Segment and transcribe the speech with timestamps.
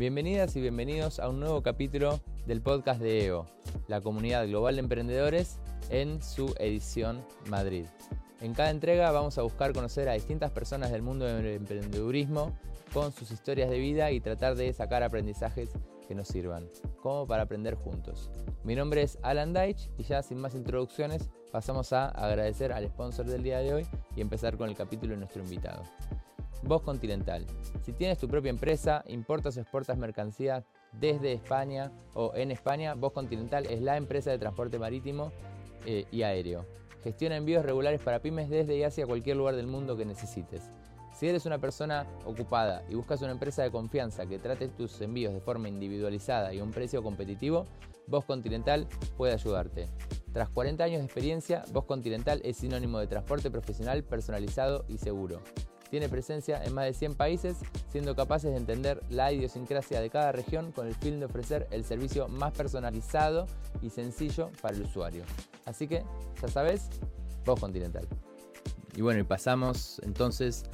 [0.00, 3.44] Bienvenidas y bienvenidos a un nuevo capítulo del podcast de EO,
[3.86, 5.58] la comunidad global de emprendedores,
[5.90, 7.84] en su edición Madrid.
[8.40, 12.56] En cada entrega vamos a buscar conocer a distintas personas del mundo del emprendedurismo
[12.94, 15.68] con sus historias de vida y tratar de sacar aprendizajes
[16.08, 16.66] que nos sirvan,
[17.02, 18.30] como para aprender juntos.
[18.64, 23.26] Mi nombre es Alan Deitch y ya sin más introducciones pasamos a agradecer al sponsor
[23.26, 23.86] del día de hoy
[24.16, 25.82] y empezar con el capítulo de nuestro invitado.
[26.62, 27.46] Voz Continental.
[27.82, 33.12] Si tienes tu propia empresa, importas o exportas mercancías desde España o en España, Voz
[33.12, 35.32] Continental es la empresa de transporte marítimo
[35.86, 36.66] eh, y aéreo.
[37.02, 40.68] Gestiona envíos regulares para pymes desde y hacia cualquier lugar del mundo que necesites.
[41.14, 45.32] Si eres una persona ocupada y buscas una empresa de confianza que trate tus envíos
[45.32, 47.66] de forma individualizada y a un precio competitivo,
[48.06, 49.88] Voz Continental puede ayudarte.
[50.32, 55.40] Tras 40 años de experiencia, Voz Continental es sinónimo de transporte profesional personalizado y seguro.
[55.90, 57.56] Tiene presencia en más de 100 países,
[57.90, 61.84] siendo capaces de entender la idiosincrasia de cada región con el fin de ofrecer el
[61.84, 63.46] servicio más personalizado
[63.82, 65.24] y sencillo para el usuario.
[65.66, 66.04] Así que,
[66.40, 66.88] ya sabes,
[67.44, 68.06] Voz Continental.
[68.96, 70.64] Y bueno, y pasamos entonces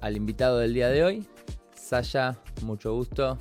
[0.00, 1.26] al invitado del día de hoy,
[1.74, 3.38] Sasha, mucho gusto.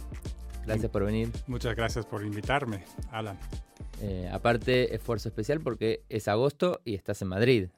[0.65, 1.31] Gracias por venir.
[1.47, 3.37] Muchas gracias por invitarme, Alan.
[4.01, 7.69] Eh, aparte, esfuerzo especial porque es agosto y estás en Madrid.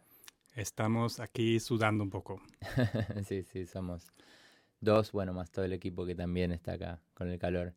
[0.58, 2.41] Estamos aquí sudando un poco.
[3.27, 4.08] sí, sí, somos
[4.81, 7.75] dos, bueno, más todo el equipo que también está acá con el calor.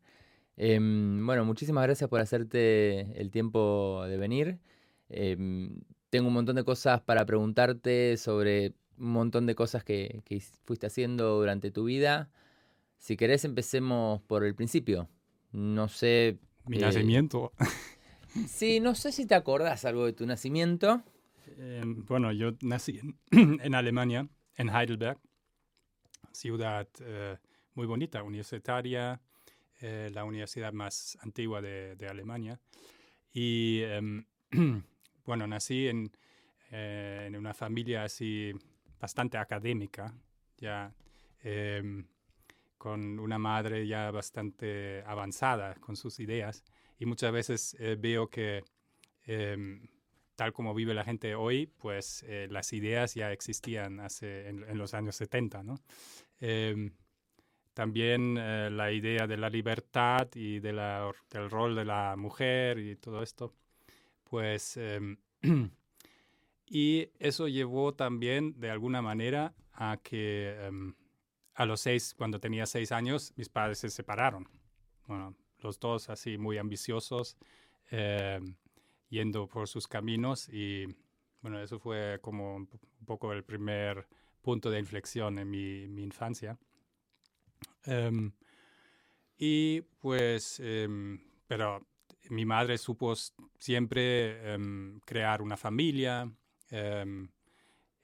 [0.57, 4.61] Em, bueno, muchísimas gracias por hacerte el tiempo de venir.
[5.11, 10.41] Em, tengo un montón de cosas para preguntarte sobre un montón de cosas que, que
[10.65, 12.31] fuiste haciendo durante tu vida.
[12.97, 15.07] Si querés, empecemos por el principio.
[15.53, 16.39] No sé.
[16.67, 17.53] Mi nacimiento.
[18.47, 21.03] Sí, no sé si te acordás algo de tu nacimiento.
[21.59, 23.19] Eh, bueno, yo nací en,
[23.61, 25.19] en, Alemania, en Heidelberg,
[26.33, 27.37] ciudad eh,
[27.75, 29.21] muy bonita, universitaria,
[29.81, 32.61] eh, la universidad más antigua de, de Alemania.
[33.33, 34.25] Y em,
[35.25, 36.11] bueno, nací en,
[36.71, 38.53] eh, en, una familia así
[39.01, 40.15] bastante académica,
[40.59, 40.95] ya
[41.43, 42.07] em,
[42.77, 46.65] con una madre ya bastante avanzada con sus ideas.
[46.99, 48.63] Y muchas veces eh, veo que
[49.27, 49.89] em,
[50.41, 54.79] tal como vive la gente hoy, pues eh, las ideas ya existían hace, en, en
[54.79, 55.75] los años 70, ¿no?
[56.41, 56.93] Eh,
[57.75, 62.79] también eh, la idea de la libertad y de la, del rol de la mujer
[62.79, 63.53] y todo esto,
[64.25, 64.79] pues...
[64.79, 65.19] Em,
[66.67, 70.95] y eso llevó también, de alguna manera, a que um,
[71.53, 74.49] a los seis, cuando tenía seis años, mis padres se separaron.
[75.07, 77.37] Bueno, los dos así muy ambiciosos.
[79.11, 80.87] Yendo por sus caminos y
[81.43, 82.69] bueno, eso fue como un
[83.05, 84.07] poco el primer
[84.41, 86.59] punto de inflexión en mi, mi infancia.
[87.87, 88.33] Um,
[89.37, 91.87] y pues, um, pero
[92.29, 93.15] mi madre supo
[93.59, 96.31] siempre um, crear una familia.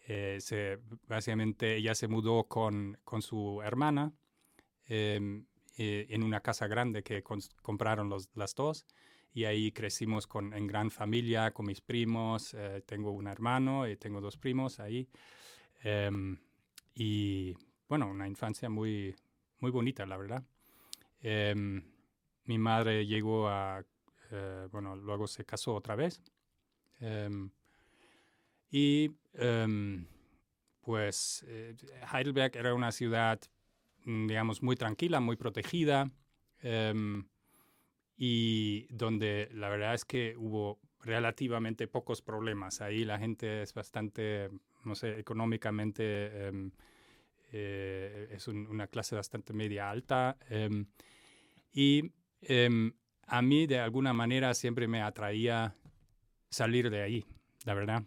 [0.08, 0.78] Eh, se,
[1.08, 4.12] básicamente ella se mudó con, con su hermana
[4.88, 5.44] eh,
[5.76, 8.86] en una casa grande que compraron los, las dos
[9.36, 12.54] y ahí crecimos con, en gran familia, con mis primos.
[12.54, 15.06] Eh, tengo un hermano y tengo dos primos ahí.
[15.84, 16.10] Eh,
[16.94, 17.54] y
[17.86, 19.14] bueno, una infancia muy,
[19.58, 20.42] muy bonita, la verdad.
[21.20, 21.54] Eh,
[22.44, 23.84] mi madre llegó a,
[24.30, 26.22] eh, bueno, luego se casó otra vez.
[27.00, 27.50] Em,
[28.70, 30.06] y em,
[30.80, 31.76] pues eh,
[32.10, 33.38] Heidelberg era una ciudad,
[34.06, 36.10] mm, digamos, muy tranquila, muy protegida
[38.16, 42.80] y donde la verdad es que hubo relativamente pocos problemas.
[42.80, 44.50] Ahí la gente es bastante,
[44.84, 46.70] no sé, económicamente eh,
[47.52, 50.36] eh, es un, una clase bastante media alta.
[50.50, 50.84] Eh,
[51.72, 52.12] y
[52.42, 52.92] em,
[53.26, 55.74] a mí de alguna manera siempre me atraía
[56.50, 57.24] salir de ahí,
[57.64, 58.02] la verdad.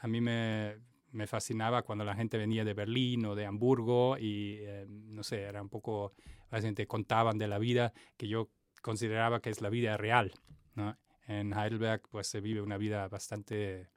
[0.00, 0.76] A mí me,
[1.12, 5.62] me fascinaba cuando la gente venía de Berlín o de Hamburgo y, no sé, era
[5.62, 6.12] un poco,
[6.50, 8.50] básicamente contaban de la vida que yo
[8.82, 10.32] consideraba que es la vida real.
[10.74, 10.96] ¿no?
[11.26, 13.88] En Heidelberg, pues se vive una vida bastante,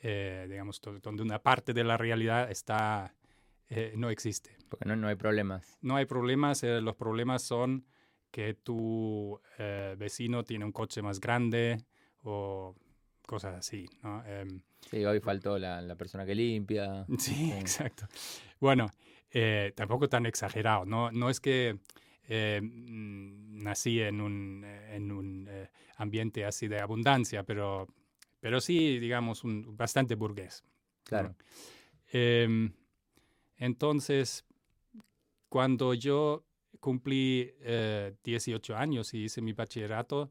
[0.00, 3.14] eh, digamos, donde una parte de la realidad está,
[3.68, 4.56] eh, no existe.
[4.68, 5.78] Porque no, no hay problemas.
[5.80, 7.86] No hay problemas, eh, los problemas son
[8.30, 9.40] que tu
[9.98, 11.84] vecino tiene un coche más grande
[12.22, 12.76] o
[13.30, 14.24] cosas así, ¿no?
[14.42, 17.06] Um, sí, hoy faltó la, la, persona que limpia.
[17.18, 17.52] Sí, sí.
[17.52, 18.06] exacto.
[18.58, 18.90] Bueno,
[19.32, 21.10] eh, tampoco tan exagerado, ¿no?
[21.12, 21.78] No es que
[22.32, 27.88] eh, nací en un, en un eh, ambiente así de abundancia, pero,
[28.38, 30.62] pero sí, digamos, un, bastante burgués.
[31.02, 31.30] Claro.
[31.30, 31.34] ¿no?
[32.12, 32.70] Eh,
[33.56, 34.44] entonces,
[35.48, 36.44] cuando yo
[36.78, 37.52] cumplí
[38.22, 40.30] 18 años y hice mi bachillerato,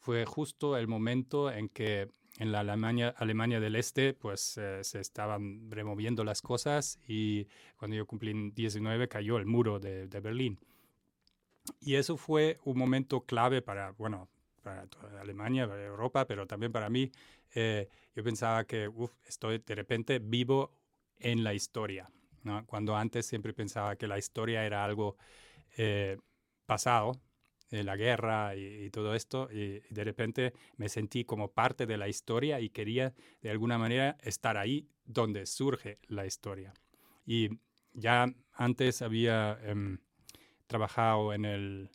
[0.00, 2.08] fue justo el momento en que
[2.38, 7.96] en la Alemania, Alemania del Este, pues eh, se estaban removiendo las cosas y cuando
[7.96, 10.58] yo cumplí 19 cayó el muro de, Berlín.
[11.80, 14.28] Y eso fue un momento clave para, bueno,
[14.62, 17.10] para toda Alemania, para Europa, pero también para mí.
[17.54, 20.72] Eh, yo pensaba que, uff, estoy de repente vivo
[21.18, 22.08] en la historia,
[22.44, 22.64] ¿no?
[22.66, 25.16] Cuando antes siempre pensaba que la historia era algo
[25.76, 26.18] eh,
[26.66, 27.12] pasado,
[27.70, 32.60] la guerra y, todo esto, y, de repente me sentí como parte de la historia
[32.60, 36.72] y quería de alguna manera estar ahí donde surge la historia.
[37.26, 37.50] Y
[37.92, 39.98] ya antes había em,
[40.66, 41.90] trabajado en el,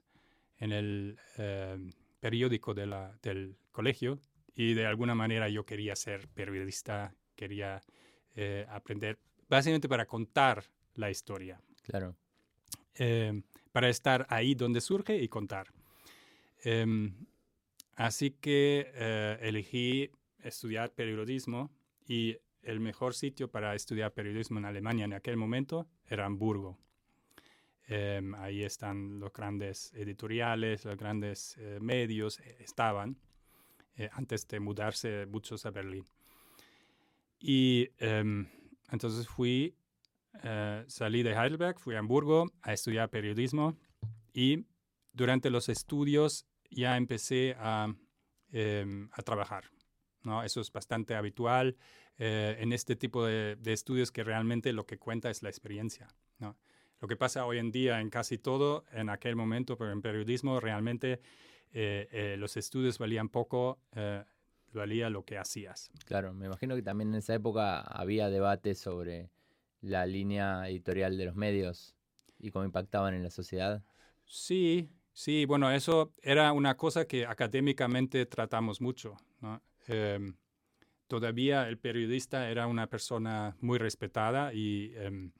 [0.57, 4.19] en el em, periódico de la, del colegio
[4.55, 7.81] y de alguna manera yo quería ser periodista, quería
[8.35, 9.19] eh, aprender,
[9.49, 10.63] básicamente para contar
[10.95, 11.59] la historia.
[11.83, 12.15] Claro.
[12.95, 13.43] Em,
[13.73, 15.73] para estar ahí donde surge y contar.
[16.63, 17.13] Em,
[17.95, 20.11] así que eh, elegí
[20.43, 21.71] estudiar periodismo
[22.07, 26.77] y el mejor sitio para estudiar periodismo en Alemania en aquel momento era Hamburgo.
[27.87, 33.17] Em, ahí están los grandes editoriales, los grandes eh, medios, eh, estaban
[34.13, 36.03] antes de mudarse muchos a Berlín.
[37.39, 38.47] Y em,
[38.91, 39.75] entonces fui
[40.41, 43.77] eh, salí de Heidelberg, fui a Hamburgo a estudiar periodismo
[44.33, 44.65] y
[45.11, 47.93] durante los estudios ya empecé a,
[48.51, 49.65] em, a trabajar.
[50.23, 50.43] ¿no?
[50.43, 51.77] Eso es bastante habitual
[52.17, 56.07] eh, en este tipo de, estudios que realmente lo que cuenta es la experiencia.
[56.39, 56.57] ¿no?
[56.99, 60.59] Lo que pasa hoy en día en casi todo, en aquel momento, pero en periodismo
[60.59, 61.21] realmente
[61.73, 63.79] eh, los estudios valían poco,
[64.73, 65.91] valía lo que hacías.
[66.05, 69.29] Claro, me imagino que también en esa época había debate sobre
[69.83, 71.93] la línea editorial de los medios
[72.39, 73.83] y cómo impactaban en la sociedad?
[74.25, 79.17] Sí, sí, bueno, eso era una cosa que académicamente tratamos mucho.
[79.87, 80.35] Em,
[81.07, 84.93] todavía el periodista era una persona muy respetada y...
[84.95, 85.31] Em,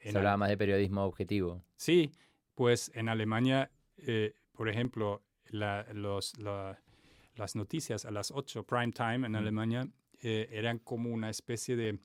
[0.00, 1.62] Se hablaba más de periodismo objetivo.
[1.76, 2.10] Sí,
[2.54, 9.36] pues en Alemania, eh, por ejemplo, los, las noticias a las 8 prime time en
[9.36, 9.86] Alemania
[10.22, 11.98] eh, eran como una especie de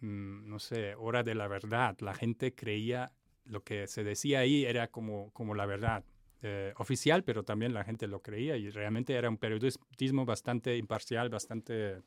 [0.00, 1.96] no sé, hora de la verdad.
[2.00, 3.12] La gente creía
[3.44, 6.04] lo que se decía ahí era como, como la verdad
[6.42, 11.28] eh, oficial, pero también la gente lo creía y realmente era un periodismo bastante imparcial,
[11.28, 12.02] bastante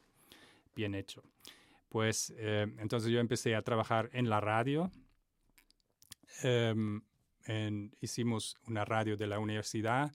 [0.75, 1.23] bien hecho.
[1.89, 4.91] Pues eh, entonces yo empecé a trabajar en la radio.
[6.43, 7.01] Em,
[7.99, 10.11] hicimos una radio de la universidad,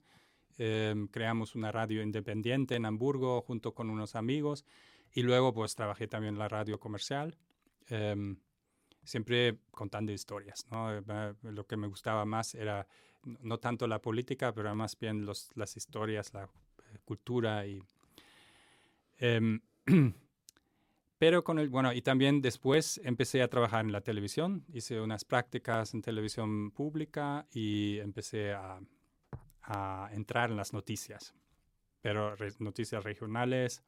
[0.57, 4.63] em, creamos una radio independiente en Hamburgo junto con unos amigos
[5.13, 7.37] y luego pues trabajé también en la radio comercial
[7.87, 8.37] Em,
[9.05, 10.67] siempre contando historias.
[10.71, 10.97] ¿no?
[10.97, 12.87] Eh, lo que me gustaba más era
[13.23, 17.81] no tanto la política, pero más bien los, las historias, la eh, cultura y...
[19.17, 19.61] Em,
[21.17, 25.23] pero con el, bueno, y también después empecé a trabajar en la televisión, hice unas
[25.23, 28.79] prácticas en televisión pública y empecé a,
[29.61, 31.33] a entrar en las noticias,
[32.01, 33.83] pero noticias regionales,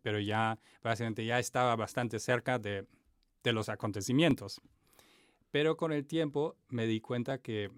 [0.00, 2.86] pero ya básicamente ya estaba bastante cerca de,
[3.42, 4.60] de los acontecimientos.
[5.50, 7.70] Pero con el tiempo me di cuenta que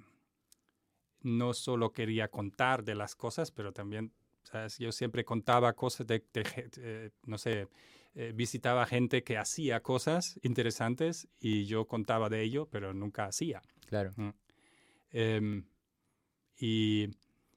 [1.23, 4.79] no solo quería contar de las cosas, pero también, ¿sabes?
[4.79, 7.67] yo siempre contaba cosas de, eh, no sé,
[8.15, 13.61] eh, visitaba gente que hacía cosas interesantes y yo contaba de ello, pero nunca hacía.
[13.87, 14.13] Claro.
[14.17, 14.31] Mm.
[15.11, 15.65] Em,
[16.59, 17.09] y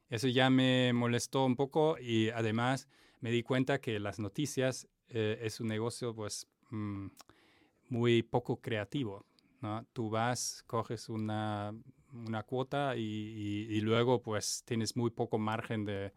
[0.09, 2.87] eso ya me molestó un poco y además
[3.19, 7.07] me di cuenta que las noticias eh, es un negocio, pues, mm,
[7.89, 9.25] muy poco creativo.
[9.61, 9.85] ¿no?
[9.93, 11.73] Tú vas, coges una,
[12.13, 16.13] una cuota y, luego pues tienes muy poco margen de,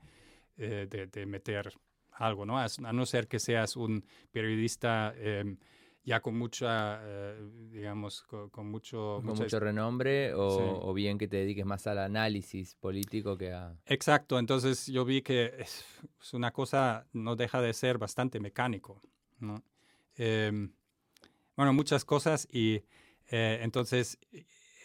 [0.57, 1.73] eh, de, meter
[2.13, 2.59] algo, ¿no?
[2.59, 5.57] A, no ser que seas un periodista em,
[6.05, 9.21] ya con mucha, eh, digamos, con, mucho...
[9.25, 13.77] Con mucho renombre o, o, bien que te dediques más al análisis político que a...
[13.87, 15.85] Exacto, entonces yo vi que es,
[16.33, 19.01] una cosa, no deja de ser bastante mecánico,
[19.39, 19.63] ¿no?
[20.17, 20.73] Em,
[21.61, 22.85] bueno, muchas cosas y
[23.31, 24.19] eh, entonces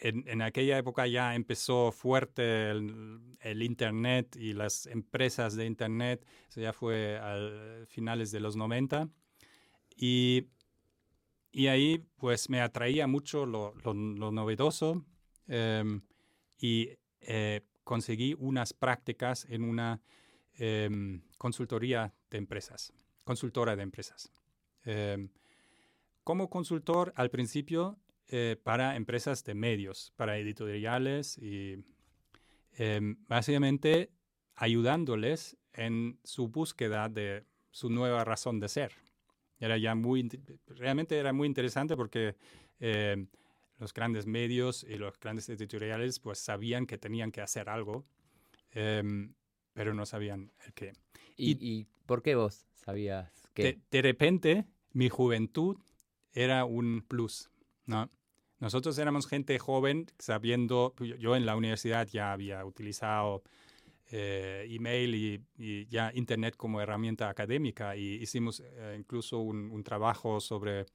[0.02, 6.74] en, aquella época ya empezó fuerte el, Internet y las empresas de Internet, eso ya
[6.74, 9.08] fue a finales de los 90
[9.96, 10.50] y,
[11.54, 15.06] y ahí pues me atraía mucho lo, lo, novedoso
[15.48, 16.02] em,
[16.58, 16.90] y
[17.22, 20.02] eh, conseguí unas prácticas en una
[20.56, 22.92] em, consultoría de empresas,
[23.24, 24.30] consultora de empresas.
[26.26, 31.86] Como consultor, al principio eh, para empresas de medios, para editoriales y
[32.74, 34.10] em, básicamente
[34.56, 38.92] ayudándoles en su búsqueda de su nueva razón de ser.
[39.60, 40.28] Era ya muy,
[40.66, 42.36] realmente era muy interesante porque
[42.80, 43.28] em,
[43.78, 48.04] los grandes medios y los grandes editoriales pues sabían que tenían que hacer algo,
[48.72, 49.36] em,
[49.74, 50.94] pero no sabían el qué.
[51.38, 53.80] ¿Y, por qué vos sabías que?
[53.92, 55.78] De, repente, mi juventud
[56.36, 57.50] era un plus,
[57.86, 58.10] ¿no?
[58.60, 63.44] Nosotros éramos gente joven, sabiendo, pues, yo en la universidad ya había utilizado
[64.12, 65.16] eh, email
[65.58, 70.86] y, ya Internet como herramienta académica y hicimos eh, incluso un, trabajo sobre,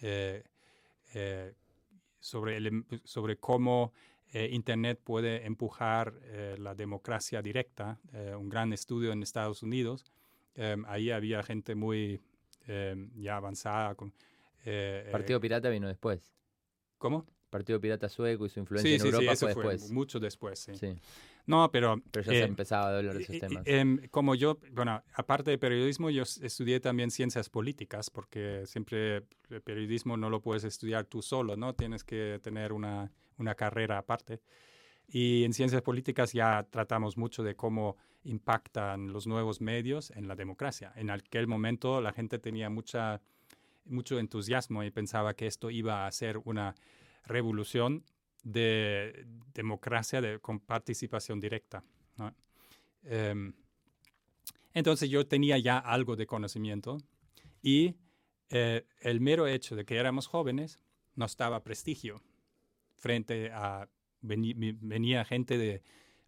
[0.00, 0.42] eh,
[2.18, 3.92] sobre, el, sobre cómo
[4.32, 6.12] Internet puede empujar
[6.58, 8.00] la democracia directa,
[8.36, 10.04] un gran estudio en Estados Unidos.
[10.56, 12.20] Em, ahí había gente muy
[12.66, 13.94] em, ya avanzada.
[13.94, 14.12] Con,
[15.10, 16.32] Partido Pirata vino después.
[16.98, 17.26] ¿Cómo?
[17.50, 19.90] Partido Pirata Sueco y su influencia en Europa fue después.
[19.92, 20.96] mucho después, sí.
[21.46, 22.02] No, pero...
[22.10, 23.62] Pero ya se eh, empezaba a hablar de esos temas.
[23.66, 29.62] Em, como yo, bueno, aparte de periodismo, yo estudié también ciencias políticas, porque siempre el
[29.62, 31.74] periodismo no lo puedes estudiar tú solo, ¿no?
[31.74, 34.40] Tienes que tener una, una carrera aparte.
[35.06, 40.34] Y en ciencias políticas ya tratamos mucho de cómo impactan los nuevos medios en la
[40.34, 40.92] democracia.
[40.96, 43.20] En aquel momento la gente tenía mucha,
[43.84, 46.74] mucho entusiasmo y pensaba que esto iba a ser una
[47.24, 48.04] revolución
[48.42, 51.82] de democracia de, con participación directa.
[53.06, 53.52] Em,
[54.72, 56.98] entonces yo tenía ya algo de conocimiento
[57.62, 57.96] y
[58.48, 60.78] eh, el mero hecho de que éramos jóvenes
[61.14, 62.22] nos daba prestigio
[62.96, 63.88] frente a
[64.22, 65.82] venía gente de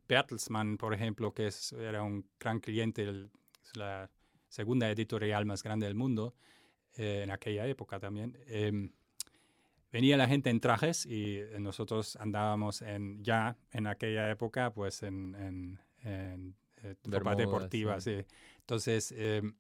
[0.06, 3.28] Bertelsmann, por ejemplo, que es, era un gran cliente,
[3.74, 4.10] la
[4.48, 6.34] segunda editorial más grande del mundo
[6.96, 8.38] eh, en aquella época también.
[8.46, 8.90] Em,
[9.92, 15.34] venía la gente en trajes y nosotros andábamos en, ya en aquella época, pues en,
[15.34, 18.00] en, en eh, ropa deportiva.
[18.00, 18.24] Sí.
[18.60, 19.54] Entonces, em,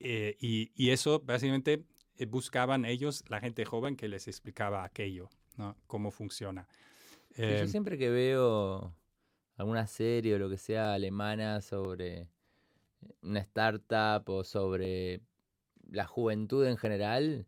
[0.00, 1.84] eh, y, y, eso básicamente
[2.18, 5.76] eh, buscaban ellos, la gente joven, que les explicaba aquello, ¿no?
[5.86, 6.68] Cómo funciona.
[7.36, 8.94] yo em, siempre que veo
[9.56, 12.28] alguna serie o lo que sea alemana sobre
[13.22, 15.20] una startup o sobre
[15.90, 17.46] la juventud en general,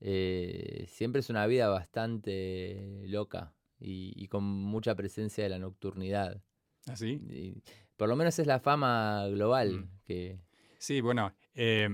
[0.00, 6.42] eh, siempre es una vida bastante loca y, con mucha presencia de la nocturnidad.
[6.86, 7.20] ¿Así?
[7.56, 9.88] ¿Ah, por lo menos es la fama global mm.
[10.06, 10.40] que...
[10.78, 11.88] Sí, bueno, eh,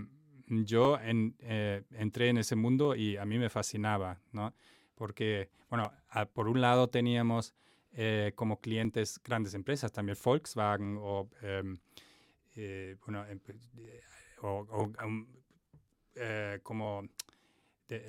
[0.47, 4.55] yo eh, entré en ese mundo y a mí me fascinaba, ¿no?
[4.95, 5.93] Porque, bueno,
[6.33, 7.55] por un lado teníamos
[8.35, 11.79] como clientes grandes empresas, también Volkswagen o, em,
[13.05, 13.41] bueno, em,
[14.43, 14.67] o
[15.05, 15.27] um,
[16.63, 17.03] como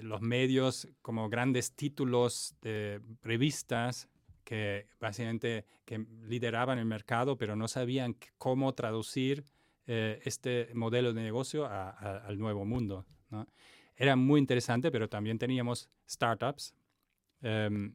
[0.02, 4.10] los medios como grandes títulos de revistas
[4.48, 9.44] que básicamente que lideraban el mercado, pero no sabían cómo traducir
[9.88, 13.06] eh, este modelo de negocio al nuevo mundo.
[13.96, 16.74] Era muy interesante, pero también teníamos startups
[17.42, 17.94] em,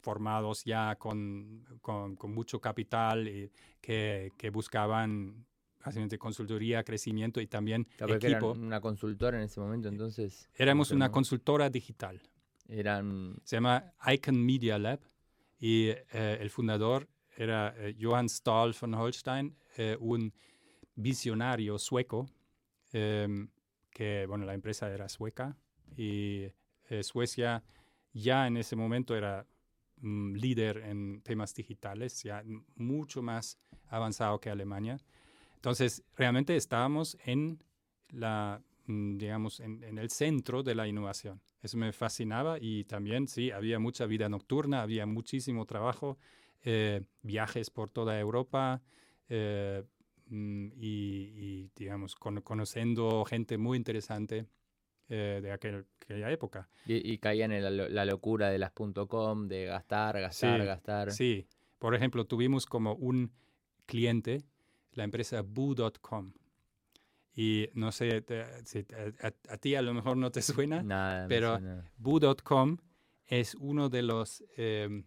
[0.00, 5.46] formados ya con, con, mucho capital y que, que buscaban
[5.84, 8.52] básicamente consultoría, crecimiento y también equipo.
[8.52, 10.48] una consultora en ese momento, entonces.
[10.54, 12.20] Éramos una consultora digital.
[12.68, 13.36] Eran.
[13.44, 15.00] Se llama Icon Media Lab
[15.58, 20.32] y eh, el fundador era eh, Johann Stahl von Holstein, eh, un
[20.94, 22.28] visionario sueco,
[22.92, 23.48] em,
[23.90, 25.56] que, bueno, la empresa era sueca
[25.96, 26.48] y
[27.02, 27.64] Suecia
[28.12, 29.46] ya en ese momento era
[30.02, 32.42] mm, líder en temas digitales, ya
[32.74, 33.58] mucho más
[33.88, 34.98] avanzado que Alemania.
[35.62, 37.62] Entonces, realmente estábamos en
[38.10, 41.40] la, mm, digamos, en, el centro de la innovación.
[41.62, 46.18] Eso me fascinaba y también, sí, había mucha vida nocturna, había muchísimo trabajo,
[46.64, 48.82] eh, viajes por toda Europa
[49.28, 49.84] eh,
[50.26, 54.46] mm, y, digamos, conociendo gente muy interesante
[55.08, 56.68] eh, de aquella época.
[56.86, 61.12] Y, caían en la, locura de las .com, de gastar, gastar, gastar.
[61.12, 61.46] Sí,
[61.78, 63.30] por ejemplo, tuvimos como un
[63.86, 64.42] cliente
[64.92, 66.32] la empresa Boo.com.
[67.34, 68.24] Y no sé,
[68.64, 68.84] si
[69.22, 71.58] a, ti a lo mejor no te suena, Nada, pero
[71.96, 72.76] Boo.com
[73.26, 75.04] es uno de los em,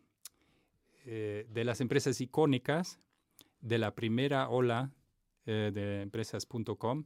[1.05, 2.99] eh, de las empresas icónicas
[3.61, 4.91] de la primera ola
[5.45, 7.03] eh, de empresas.com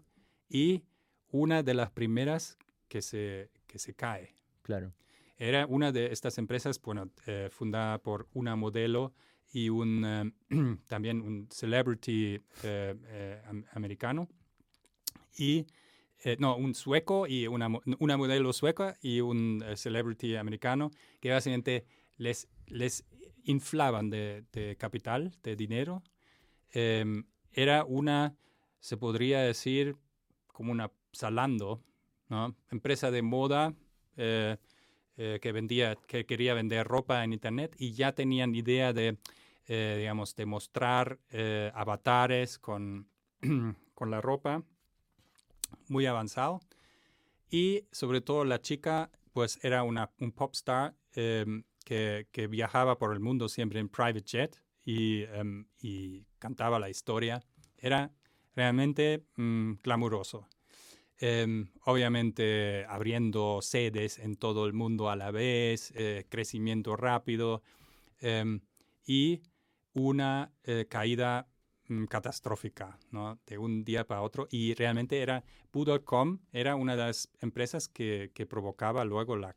[0.47, 0.85] y
[1.31, 2.57] una de las primeras
[2.87, 4.35] que se, que se cae.
[4.61, 4.93] Claro.
[5.37, 9.13] Era una de estas empresas, bueno, eh, fundada por una modelo
[9.51, 10.31] y un, eh,
[10.87, 13.41] también un celebrity eh, eh,
[13.73, 14.27] americano.
[15.37, 15.65] Y
[16.23, 20.91] eh, no, un sueco y una, una modelo sueca y un eh, celebrity americano
[21.21, 21.85] que básicamente
[22.17, 23.05] les, les
[23.45, 26.03] inflaban de, de capital, de dinero.
[26.71, 28.35] Em, era una,
[28.79, 29.95] se podría decir,
[30.47, 31.81] como una Salando,
[32.27, 32.55] ¿no?
[32.69, 33.73] empresa de moda
[34.15, 34.57] eh,
[35.15, 39.17] que vendía, que quería vender ropa en internet y ya tenían idea de,
[39.69, 41.19] digamos, de mostrar
[41.73, 43.07] avatares con,
[43.93, 44.63] con la ropa
[45.87, 46.61] muy avanzado.
[47.49, 52.97] Y sobre todo la chica, pues era una, un pop star em, que, que, viajaba
[52.97, 57.43] por el mundo siempre en private jet y, em, y cantaba la historia.
[57.77, 58.11] Era
[58.55, 60.47] realmente mm, glamuroso.
[61.21, 67.61] Em, obviamente abriendo sedes en todo el mundo a la vez, eh, crecimiento rápido
[69.05, 69.41] y
[69.99, 71.47] una eh, caída
[71.89, 73.39] Mm, catastrófica, ¿no?
[73.47, 74.47] De un día para otro.
[74.51, 79.55] Y realmente era, Boo.com era una de las empresas que, que provocaba luego la,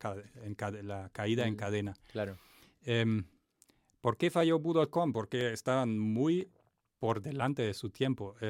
[0.82, 1.94] la caída en mm, cadena.
[2.10, 2.38] Claro.
[2.86, 3.22] Eh,
[4.00, 5.12] ¿Por qué falló Boo.com?
[5.12, 6.48] Porque estaban muy
[6.98, 8.34] por delante de su tiempo.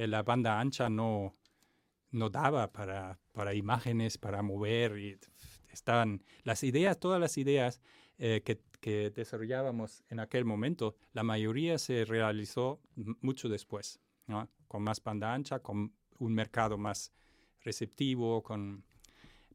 [0.00, 1.32] Eh, la banda ancha no,
[2.12, 4.96] no daba para, para imágenes, para mover.
[4.96, 5.18] Y
[5.72, 7.80] estaban las ideas, todas las ideas
[8.16, 12.80] eh, que que desarrollábamos en aquel momento, la mayoría se realizó
[13.20, 14.00] mucho después,
[14.68, 17.12] con más banda ancha, con un mercado más
[17.62, 18.84] receptivo, con...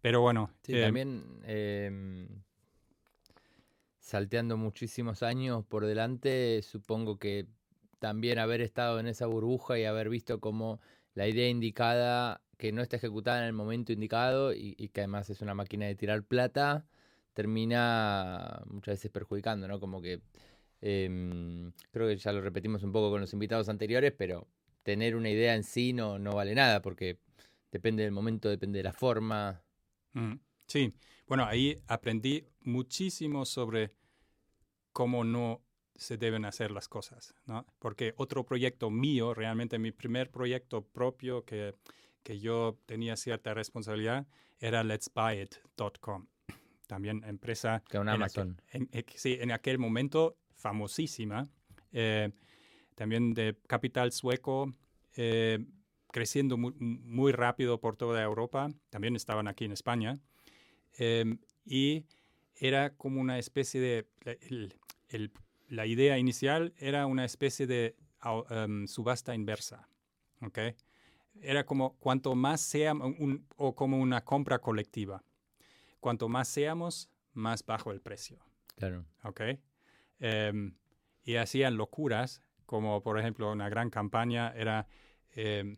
[0.02, 0.52] Pero bueno.
[0.64, 2.28] Sí, eh, también em,
[4.00, 7.48] salteando muchísimos años por delante, supongo que
[8.00, 10.82] también haber estado en esa burbuja y haber visto cómo
[11.14, 15.30] la idea indicada, que no está ejecutada en el momento indicado y, y que además
[15.30, 16.86] es una máquina de tirar plata,
[17.34, 19.80] termina muchas veces perjudicando, ¿no?
[19.80, 20.22] Como que
[20.82, 24.48] em, creo que ya lo repetimos un poco con los invitados anteriores, pero
[24.84, 27.18] tener una idea en sí no, no vale nada porque
[27.72, 29.64] depende del momento, depende de la forma.
[30.14, 30.36] Mm,
[30.68, 30.94] sí,
[31.28, 33.92] bueno, ahí aprendí muchísimo sobre
[34.92, 35.62] cómo no
[35.96, 37.66] se deben hacer las cosas, ¿no?
[37.80, 41.76] Porque otro proyecto mío, realmente mi primer proyecto propio que,
[42.24, 44.28] que yo tenía cierta responsabilidad,
[44.60, 46.28] era letsbuyit.com
[46.94, 47.82] también empresa...
[47.90, 48.62] Que una Amazon.
[48.72, 51.50] en, sí, en aquel momento famosísima,
[51.92, 52.30] eh,
[52.94, 54.72] también de capital sueco,
[55.16, 55.58] eh,
[56.12, 60.20] creciendo muy, rápido por toda Europa, también estaban aquí en España,
[61.66, 62.06] y
[62.58, 64.06] era como una especie de...
[65.70, 67.96] la idea inicial era una especie de
[68.52, 69.90] em, subasta inversa,
[70.44, 70.60] ¿ok?
[71.42, 75.24] Era como cuanto más sea, un, o como una compra colectiva
[76.04, 78.38] cuanto más seamos, más bajo el precio.
[78.76, 79.06] Claro.
[79.24, 79.42] ¿Ok?
[80.20, 80.76] Em,
[81.24, 84.86] y hacían locuras, como por ejemplo una gran campaña era
[85.32, 85.78] em,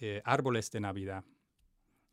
[0.00, 1.24] eh, árboles de Navidad.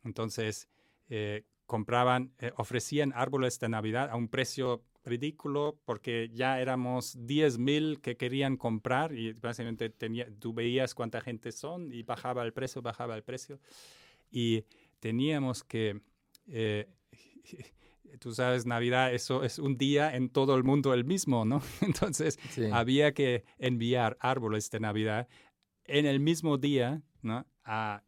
[0.03, 0.67] Entonces,
[1.09, 7.59] eh, compraban, eh, ofrecían árboles de Navidad a un precio ridículo porque ya éramos 10
[7.59, 12.51] mil que querían comprar y básicamente tenía, tú veías cuánta gente son y bajaba el
[12.51, 13.59] precio, bajaba el precio.
[14.31, 14.65] Y
[14.99, 16.01] teníamos que
[18.19, 21.61] tú sabes, Navidad, eso es un día en todo el mundo el mismo, ¿no?
[21.81, 22.39] Entonces,
[22.71, 25.27] había que enviar árboles de Navidad
[25.85, 27.45] en el mismo día, ¿no?
[27.63, 28.03] A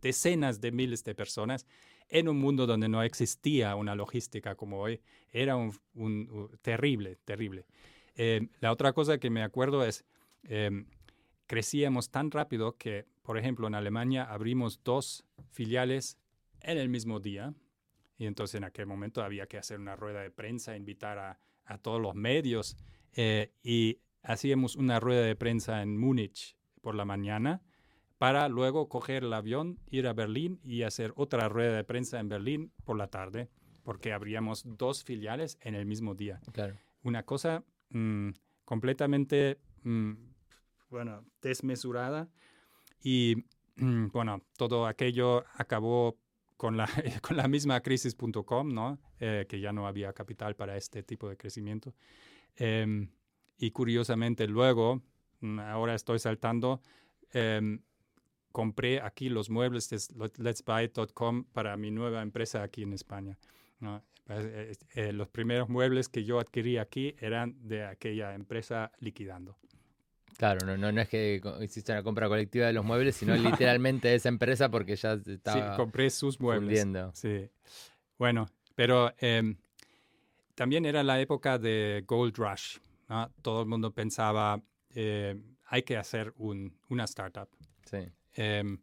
[0.00, 1.66] decenas de miles de personas
[2.08, 5.00] en un mundo donde no existía una logística como hoy.
[5.30, 5.72] Era un,
[6.60, 7.64] terrible, terrible.
[8.14, 10.04] Eh, la otra cosa que me acuerdo es,
[10.44, 10.84] em,
[11.46, 16.18] crecíamos tan rápido que, por ejemplo, en Alemania abrimos dos filiales
[16.60, 17.54] en el mismo día,
[18.16, 21.78] y entonces en aquel momento había que hacer una rueda de prensa, invitar a, a
[21.78, 22.76] todos los medios.
[23.14, 27.62] Eh, y hacíamos una rueda de prensa en Múnich por la mañana
[28.22, 32.28] para luego coger el avión, ir a Berlín y hacer otra rueda de prensa en
[32.28, 33.48] Berlín por la tarde,
[33.82, 36.40] porque abríamos dos filiales en el mismo día.
[36.52, 36.76] Claro.
[37.02, 38.28] Una cosa mm,
[38.64, 40.12] completamente, mm,
[40.88, 42.28] bueno, desmesurada.
[43.02, 43.44] Y
[43.74, 46.16] mm, bueno, todo aquello acabó
[46.62, 46.86] con la,
[47.22, 49.00] con la misma crisis.com, ¿no?
[49.18, 51.92] Eh, que ya no había capital para este tipo de crecimiento.
[52.54, 53.08] Em,
[53.58, 55.02] y curiosamente luego,
[55.40, 56.80] mm, ahora estoy saltando,
[57.32, 57.80] em,
[58.52, 59.98] compré aquí los muebles de
[60.38, 63.36] letsbuy.com para mi nueva empresa aquí en España.
[64.28, 69.58] Eh, eh, los primeros muebles que yo adquirí aquí eran de aquella empresa liquidando.
[70.38, 73.34] Claro, no, no, no es que hiciste una compra colectiva de los muebles, sino
[73.70, 75.72] literalmente esa empresa porque ya estaba.
[75.72, 76.86] Sí, compré sus muebles.
[77.14, 77.48] Sí.
[78.18, 79.56] Bueno, pero em,
[80.54, 82.78] también era la época de Gold Rush.
[83.42, 84.62] Todo el mundo pensaba,
[84.94, 87.48] eh, hay que hacer un, una startup.
[87.84, 87.98] Sí.
[88.34, 88.78] Em,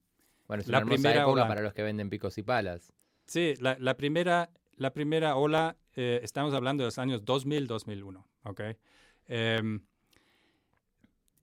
[0.47, 1.47] Bueno, es una La primera época ola.
[1.47, 2.93] para los que venden picos y palas.
[3.25, 8.61] Sí, la, la primera, la primera ola, eh, estamos hablando de los años 2000-2001, ¿ok?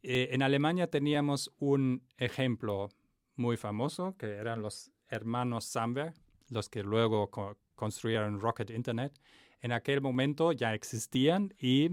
[0.09, 2.91] Eh, en Alemania teníamos un ejemplo
[3.35, 6.15] muy famoso, que eran los hermanos Samwer,
[6.49, 9.21] los que luego co- construyeron Rocket Internet.
[9.61, 11.91] En aquel momento ya existían y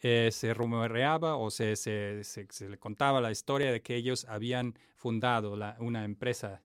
[0.00, 2.24] eh, se rumoreaba o se, se-
[2.68, 6.60] le contaba la historia de que ellos habían fundado una empresa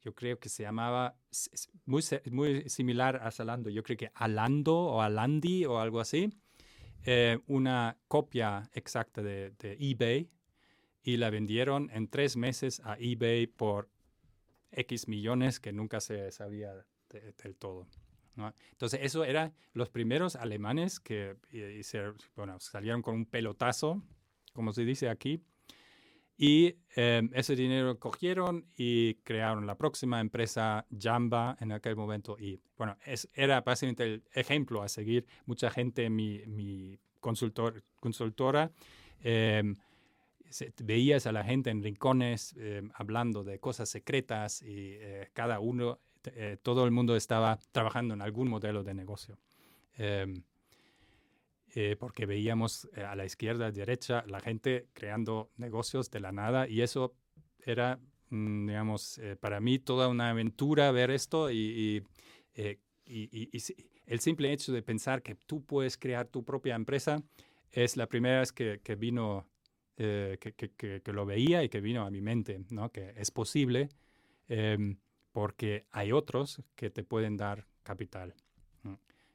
[0.00, 1.16] yo creo que se llamaba
[1.84, 2.00] muy
[2.68, 6.30] similar a Zalando, yo creo que Alando o Alandi o algo así,
[7.04, 10.28] eh, una copia exacta de, eBay
[11.02, 13.88] y la vendieron en tres meses a eBay por
[14.72, 16.72] X millones que nunca se sabía
[17.10, 17.86] de- del todo.
[18.70, 21.36] Entonces, eso eran los primeros alemanes que
[22.36, 24.02] bueno, salieron con un pelotazo,
[24.52, 25.42] como se dice aquí,
[26.40, 32.38] y eh, ese dinero cogieron y crearon la próxima empresa Jamba en aquel momento.
[32.38, 35.26] Y bueno, es, era básicamente el ejemplo a seguir.
[35.46, 38.70] Mucha gente, mi, mi consultor, consultora,
[40.48, 45.58] se- veías a la gente en rincones eh, hablando de cosas secretas y eh, cada
[45.58, 49.36] uno, eh, todo el mundo estaba trabajando en algún modelo de negocio.
[51.74, 56.66] Eh, porque veíamos eh, a la izquierda, derecha, la gente creando negocios de la nada
[56.66, 57.14] y eso
[57.60, 57.98] era,
[58.30, 62.02] mm, digamos, eh, para mí toda una aventura ver esto y, y,
[62.54, 63.62] eh, y- y-
[64.06, 67.22] el simple hecho de pensar que tú puedes crear tu propia empresa
[67.70, 69.46] es la primera vez que, que vino,
[69.98, 72.90] eh, que, que- que- lo veía y que vino a mi mente, ¿no?
[72.90, 73.90] Que es posible
[74.48, 74.96] em,
[75.32, 78.34] porque hay otros que te pueden dar capital.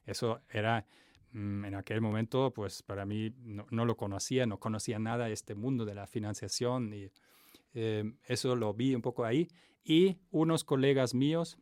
[0.05, 0.85] Eso era
[1.33, 5.83] en aquel momento, pues para mí no, no lo conocía, no conocía nada este mundo
[5.85, 7.09] de la financiación y
[7.73, 9.47] eh, eso lo vi un poco ahí.
[9.83, 11.57] Y unos colegas míos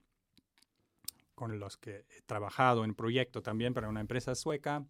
[1.36, 4.86] con los que he trabajado en proyecto también para una empresa sueca,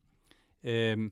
[0.63, 1.11] em,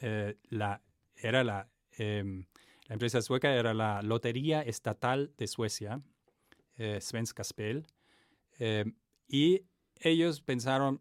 [0.00, 0.82] eh, la,
[1.16, 2.46] era la, em,
[2.86, 6.00] la empresa sueca era la Lotería Estatal de Suecia,
[6.76, 7.86] eh, Svenska Spel,
[9.28, 9.62] y
[10.00, 11.00] ellos pensaron,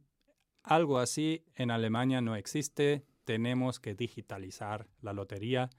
[0.67, 5.69] algo así en Alemania no existe, tenemos que digitalizar la lotería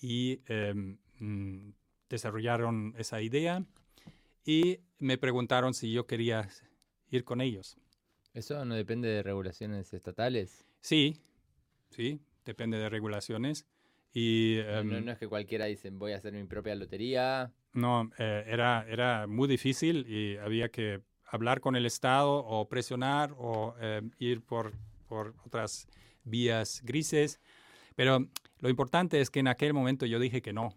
[0.00, 1.70] y em, mm,
[2.08, 3.64] desarrollaron esa idea
[4.44, 6.48] y me preguntaron si yo quería
[7.10, 7.76] ir con ellos.
[8.32, 10.64] ¿Eso no depende de regulaciones estatales?
[10.80, 11.20] Sí,
[11.90, 13.66] sí, depende de regulaciones
[14.12, 17.52] y No, no- em, no es que cualquiera dice, voy a hacer mi propia lotería.
[17.72, 21.00] No, eh, era, era muy difícil y había que
[21.34, 24.72] hablar con el Estado o presionar o eh, ir por,
[25.08, 25.86] por otras
[26.24, 27.40] vías grises.
[27.96, 28.28] Pero
[28.60, 30.74] lo importante es que en aquel momento yo dije que no,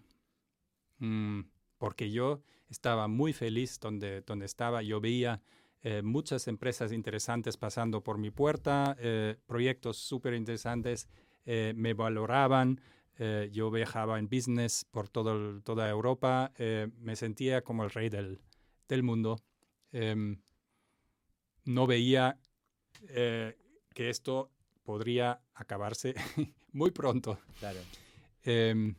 [0.99, 1.41] Mm,
[1.77, 4.81] porque yo estaba muy feliz donde, donde estaba.
[4.81, 5.41] Yo veía
[5.83, 11.07] eh, muchas empresas interesantes pasando por mi puerta, eh, proyectos súper interesantes,
[11.45, 12.81] eh, me valoraban.
[13.19, 17.91] Eh, yo viajaba en business por todo el- toda Europa, eh, me sentía como el
[17.91, 18.39] rey del,
[18.87, 19.37] del mundo.
[21.67, 22.37] No veía
[23.09, 23.55] eh,
[23.93, 24.51] que esto
[24.83, 26.15] podría acabarse
[26.71, 27.39] muy pronto.
[27.59, 27.79] Claro.
[28.43, 28.95] Em,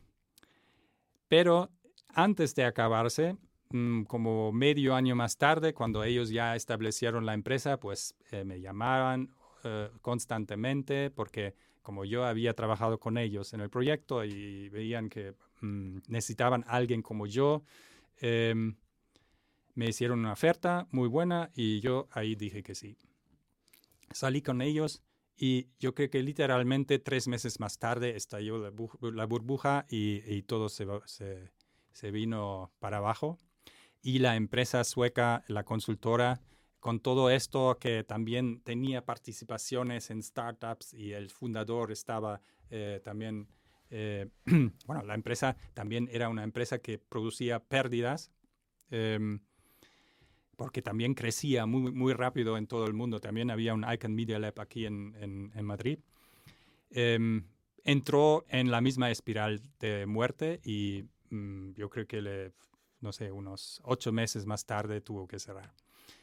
[1.28, 1.70] pero
[2.08, 3.36] antes de acabarse,
[3.70, 8.60] mm, como medio año más tarde, cuando ellos ya establecieron la empresa, pues eh, me
[8.60, 15.08] llamaban eh, constantemente porque como yo había trabajado con ellos en el proyecto y veían
[15.08, 17.62] que mm, necesitaban alguien como yo,
[18.20, 18.76] em,
[19.78, 22.98] me hicieron una oferta muy buena y yo ahí dije que sí.
[24.10, 25.02] Salí con ellos
[25.36, 28.72] y yo creo que literalmente tres meses más tarde estalló la,
[29.12, 31.52] la burbuja y, y todo se, se-
[31.92, 33.38] se vino para abajo.
[34.02, 36.40] Y la empresa sueca, la consultora,
[36.80, 43.48] con todo esto que también tenía participaciones en startups y el fundador estaba eh, también,
[43.90, 44.28] eh,
[44.86, 48.30] bueno, la empresa también era una empresa que producía pérdidas.
[48.90, 49.40] em,
[50.58, 53.20] porque también crecía muy, muy rápido en todo el mundo.
[53.20, 56.00] También había un Icon Media Lab aquí en, en- en Madrid.
[56.90, 57.44] Em,
[57.84, 62.52] entró en la misma espiral de muerte y mm, yo creo que, le,
[63.00, 65.72] no sé, unos ocho meses más tarde tuvo que cerrar.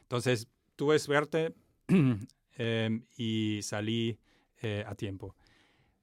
[0.02, 1.54] Entonces, tuve suerte
[2.58, 4.20] em, y salí
[4.62, 5.34] eh, a tiempo.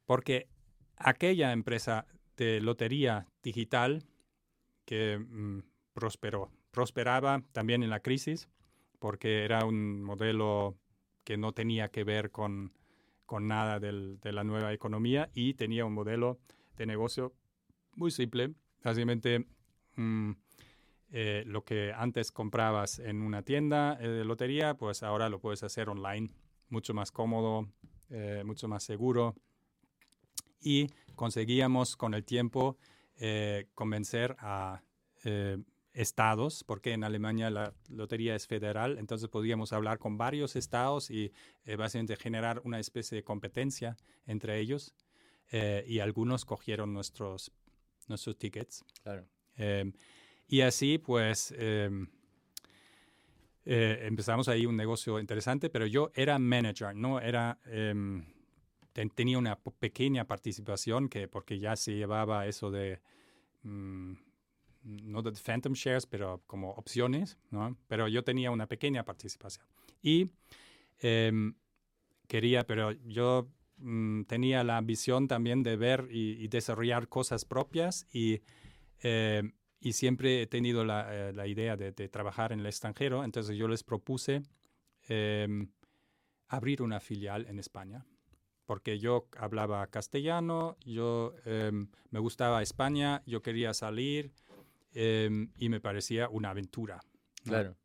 [0.06, 0.48] Porque
[0.96, 2.06] aquella empresa
[2.38, 4.02] de lotería digital
[4.86, 5.58] que mm,
[5.92, 8.48] prosperó, prosperaba también en la crisis
[9.02, 10.76] porque era un modelo
[11.24, 12.72] que no tenía que ver con,
[13.26, 16.38] con nada de la nueva economía y tenía un modelo
[16.76, 17.32] de negocio
[17.96, 18.54] muy simple.
[18.84, 19.46] Básicamente,
[19.96, 20.30] mm,
[21.10, 25.64] eh, lo que antes comprabas en una tienda eh, de lotería, pues ahora lo puedes
[25.64, 26.30] hacer online,
[26.68, 27.68] mucho más cómodo,
[28.08, 29.34] eh, mucho más seguro.
[30.60, 32.78] Y conseguíamos con el tiempo
[33.74, 34.82] convencer a
[35.94, 41.32] estados, porque en Alemania la lotería es federal, entonces podíamos hablar con varios estados y
[41.76, 44.94] básicamente generar una especie de competencia entre ellos.
[45.86, 47.52] y algunos cogieron nuestros,
[48.08, 48.82] nuestros tickets.
[49.02, 49.26] Claro.
[50.52, 52.06] Y así, pues, em,
[53.64, 58.24] eh, empezamos ahí un negocio interesante, pero yo era manager, no era, em,
[59.14, 63.00] tenía una pequeña participación que, porque ya se llevaba eso de,
[63.62, 64.12] mm,
[64.82, 67.76] no de phantom shares, pero como opciones, ¿no?
[67.88, 69.66] Pero yo tenía una pequeña participación.
[70.02, 70.30] Y
[70.98, 71.54] em,
[72.28, 78.06] quería, pero yo mm, tenía la ambición también de ver y, y desarrollar cosas propias
[78.12, 78.42] y
[79.82, 83.82] y siempre he tenido la, eh, idea de, trabajar en el extranjero, entonces yo les
[83.82, 84.42] propuse
[85.08, 85.72] em,
[86.46, 88.06] abrir una filial en España,
[88.64, 94.32] porque yo hablaba castellano, yo em, me gustaba España, yo quería salir
[94.92, 97.00] em, y me parecía una aventura.
[97.44, 97.76] Claro.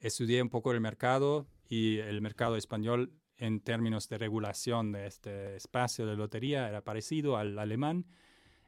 [0.00, 5.56] estudié un poco el mercado y el mercado español en términos de regulación de este
[5.56, 8.06] espacio de lotería era parecido al alemán.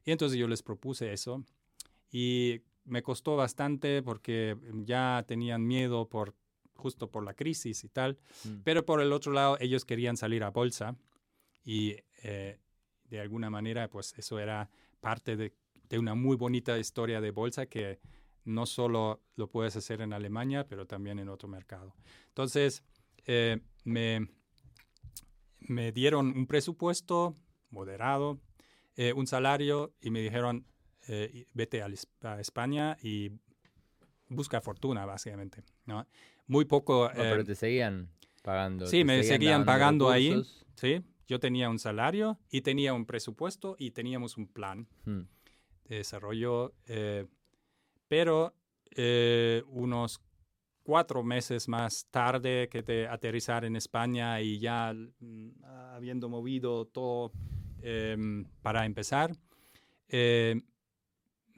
[0.05, 1.44] Y entonces yo les propuse eso
[2.11, 6.35] y me costó bastante porque ya tenían miedo por
[6.75, 8.61] justo por la crisis y tal, mm.
[8.64, 10.96] pero por el otro lado ellos querían salir a bolsa
[11.62, 12.59] y eh,
[13.05, 14.70] de alguna manera pues eso era
[15.01, 15.53] parte de,
[15.90, 18.00] de, una muy bonita historia de bolsa que
[18.44, 21.94] no solo lo puedes hacer en Alemania, pero también en otro mercado.
[22.29, 22.83] Entonces
[23.26, 24.29] eh, me,
[25.59, 27.35] me dieron un presupuesto
[27.70, 28.40] moderado,
[28.96, 30.66] eh, un salario y me dijeron,
[31.09, 31.88] eh, vete a,
[32.40, 33.31] España y
[34.29, 35.62] busca fortuna, básicamente.
[35.87, 36.07] ¿no?
[36.46, 37.11] Muy poco...
[37.14, 38.11] pero eh, te seguían
[38.42, 38.87] pagando.
[38.87, 40.42] Sí, me seguían, pagando ahí.
[40.74, 45.20] Sí, yo tenía un salario y tenía un presupuesto y teníamos un plan hmm.
[45.90, 46.72] De desarrollo.
[46.87, 47.26] Eh,
[48.09, 48.55] pero
[49.66, 50.20] unos
[50.83, 57.31] cuatro meses más tarde que te aterrizar en España y ya mm, habiendo movido todo
[57.83, 59.31] em, para empezar,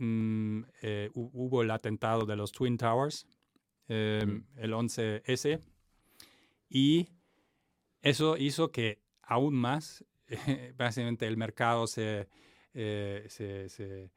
[0.04, 3.24] Mm, eh, hubo el atentado de los Twin Towers,
[3.86, 5.60] em, el 11S,
[6.68, 7.08] y
[8.00, 10.04] eso hizo que aún más,
[10.76, 12.28] básicamente el mercado se,
[12.74, 14.10] eh, se,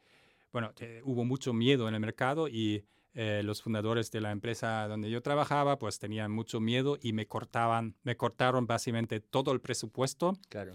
[0.55, 0.71] bueno,
[1.03, 5.21] hubo mucho miedo en el mercado y eh, los fundadores de la empresa donde yo
[5.21, 10.37] trabajaba, pues tenían mucho miedo y me cortaban, me cortaron básicamente todo el presupuesto.
[10.47, 10.71] Claro.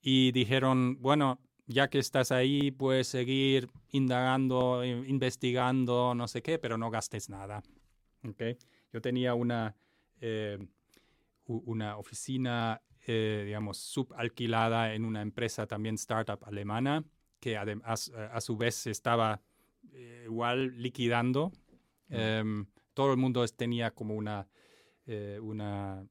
[0.00, 6.78] Y dijeron, bueno, ya que estás ahí, puedes seguir indagando, investigando, no sé qué, pero
[6.78, 7.62] no gastes nada.
[8.26, 8.56] ¿Okay?
[8.94, 9.76] Yo tenía una,
[10.22, 10.56] eh,
[11.44, 17.04] una oficina, eh, digamos, subalquilada en una empresa también startup alemana,
[17.42, 19.40] que además, a, su vez estaba
[19.92, 21.50] eh, igual liquidando.
[22.08, 24.46] Em, todo el mundo tenía como una,
[25.40, 26.06] una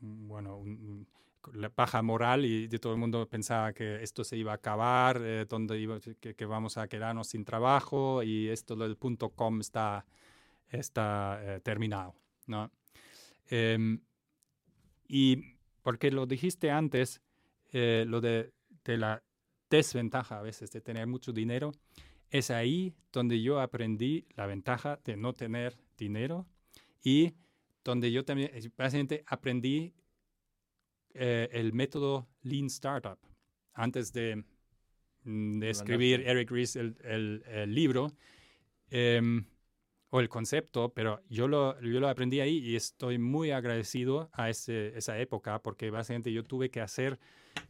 [0.00, 1.08] bueno, un,
[1.54, 5.20] la paja moral y de todo el mundo pensaba que esto se iba a acabar,
[5.22, 10.04] eh, donde iba, que, vamos a quedarnos sin trabajo y esto del punto com está,
[10.70, 12.14] está eh, terminado.
[12.46, 12.70] ¿no?
[13.48, 14.00] Em,
[15.06, 17.20] y porque lo dijiste antes,
[17.72, 18.52] eh, lo de,
[18.84, 19.22] de, la
[19.70, 21.72] desventaja a veces de tener mucho dinero,
[22.30, 26.46] es ahí donde yo aprendí la ventaja de no tener dinero
[27.02, 27.34] y
[27.84, 29.94] donde yo también básicamente aprendí
[31.14, 33.18] eh, el método Lean Startup.
[33.72, 34.44] Antes de,
[35.24, 38.12] mm, de escribir Eric Ries el, el, libro
[38.90, 39.44] em,
[40.10, 44.50] o el concepto, pero yo lo, yo lo aprendí ahí y estoy muy agradecido a
[44.50, 47.18] ese, esa época porque básicamente yo tuve que hacer,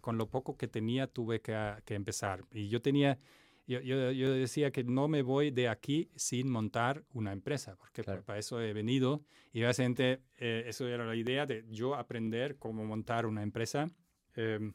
[0.09, 2.42] con lo poco que tenía, tuve que, que empezar.
[2.51, 3.18] Y yo tenía
[3.66, 8.38] yo, yo, decía que no me voy de aquí sin montar una empresa, porque para
[8.38, 9.21] eso he venido.
[9.53, 13.87] Y básicamente eh, eso era la idea de yo aprender cómo montar una empresa
[14.35, 14.73] em,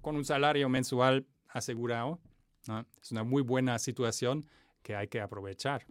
[0.00, 2.18] con un salario mensual asegurado.
[3.00, 4.44] Es una muy buena situación
[4.82, 5.86] que hay que aprovechar.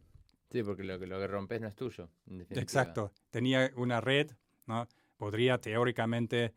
[0.51, 2.09] Sí, porque lo que, lo que rompes no es tuyo.
[2.49, 3.13] Exacto.
[3.29, 4.31] Tenía una red,
[4.65, 4.85] ¿no?
[5.15, 6.53] Podría teóricamente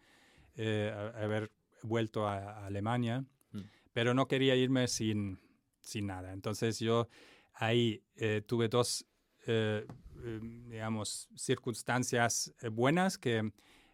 [0.57, 3.61] eh, haber vuelto a, Alemania, mm.
[3.93, 5.39] pero no quería irme sin,
[5.81, 6.33] sin nada.
[6.33, 7.09] Entonces yo
[7.55, 9.07] ahí eh, tuve dos,
[9.47, 9.87] eh,
[10.25, 13.53] em, digamos, circunstancias eh, buenas que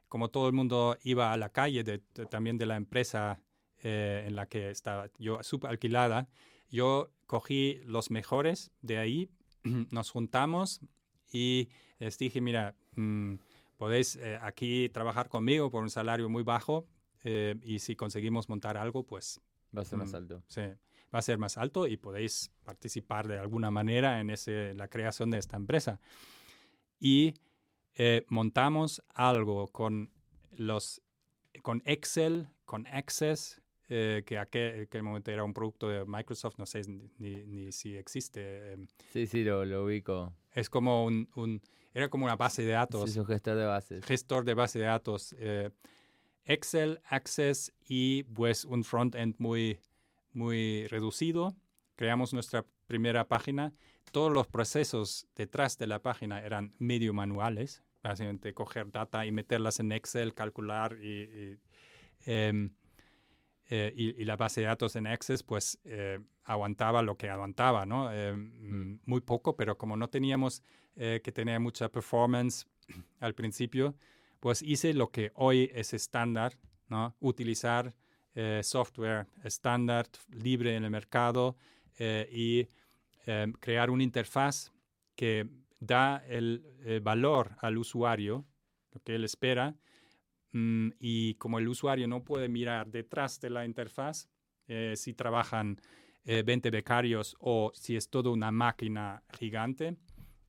[0.09, 1.99] como todo el mundo iba a la calle de,
[2.31, 3.41] también de la empresa
[3.83, 6.29] en la que estaba yo subalquilada,
[6.71, 9.31] yo cogí los mejores de ahí
[9.91, 10.81] nos juntamos
[11.33, 11.69] y
[11.99, 13.35] les dije, mira, mm,
[13.77, 16.87] podéis eh, aquí trabajar conmigo por un salario muy bajo
[17.27, 19.41] eh, y si conseguimos montar algo, pues...
[19.77, 20.43] Va a ser más mm, alto.
[20.47, 20.61] Sí,
[21.15, 25.31] va a ser más alto y podéis participar de alguna manera en ese, la creación
[25.31, 26.01] de esta empresa.
[26.99, 27.35] Y
[27.95, 30.11] eh, montamos algo con
[30.57, 31.03] los
[31.63, 36.67] con Excel, con Access, eh, que aquel, aquel momento era un producto de Microsoft, no
[36.67, 36.83] sé
[37.19, 38.73] ni, ni si existe.
[38.73, 40.33] em, Sí, sí, lo, lo ubico.
[40.55, 41.61] es como un, un-
[41.95, 44.05] era como una base de Sí, datos, es un gestor de bases.
[44.05, 45.35] gestor de base de datos.
[45.39, 45.71] eh,
[46.47, 49.79] Excel, Access y pues un front-end muy,
[50.33, 51.55] muy reducido.
[51.97, 53.73] Creamos nuestra primera página.
[54.13, 57.83] Todos los procesos detrás de la página eran medio manuales.
[58.03, 61.59] Básicamente coger data y meterlas en Excel, calcular y, y,
[62.27, 62.71] em,
[63.69, 67.85] eh, y- y la base de datos en Access pues eh, aguantaba lo que aguantaba,
[67.85, 68.13] ¿no?
[68.13, 70.63] Eh, mm, Muy poco, pero como no teníamos
[70.99, 72.67] que tener mucha performance
[73.21, 73.95] al principio,
[74.41, 77.15] pues hice lo que hoy es estándar, ¿no?
[77.21, 77.95] Utilizar
[78.35, 81.57] eh, software estándar, libre en el mercado
[81.99, 82.69] eh, y
[83.27, 84.73] eh, crear una interfaz
[85.15, 85.49] que
[85.81, 88.45] da el eh, valor al usuario,
[88.93, 89.75] lo que él espera,
[90.53, 94.29] mm, y como el usuario no puede mirar detrás de la interfaz,
[94.97, 95.81] si trabajan
[96.29, 99.97] eh, 20 becarios o si es toda una máquina gigante,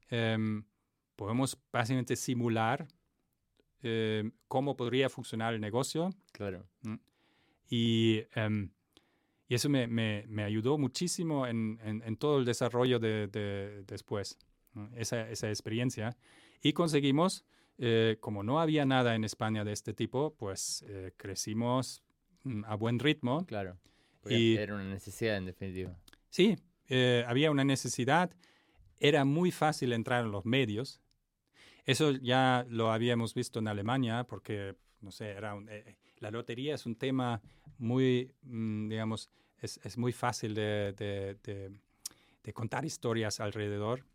[0.09, 0.63] em,
[1.15, 2.87] podemos básicamente simular
[3.83, 6.65] eh, cómo podría funcionar el negocio Claro.
[7.69, 8.69] y, em,
[9.49, 13.83] y eso me, me- me ayudó muchísimo en, en- en todo el desarrollo de, de-
[13.85, 14.37] después,
[14.95, 16.15] esa, esa experiencia.
[16.61, 17.45] Y conseguimos,
[17.77, 22.03] eh, como no había nada en España de este tipo, pues eh, crecimos
[22.43, 23.45] mm, a buen ritmo.
[23.45, 23.77] Claro.
[24.29, 25.97] Y- era una necesidad en definitiva.
[26.29, 26.57] Sí,
[26.89, 28.31] eh, había una necesidad,
[28.99, 30.99] era muy fácil entrar en los medios.
[31.87, 36.75] Eso ya lo habíamos visto en Alemania porque, no sé, era un- eh, la lotería
[36.75, 37.41] es un tema
[37.79, 44.05] muy, mm, digamos, es, es muy fácil de, de- contar historias alrededor.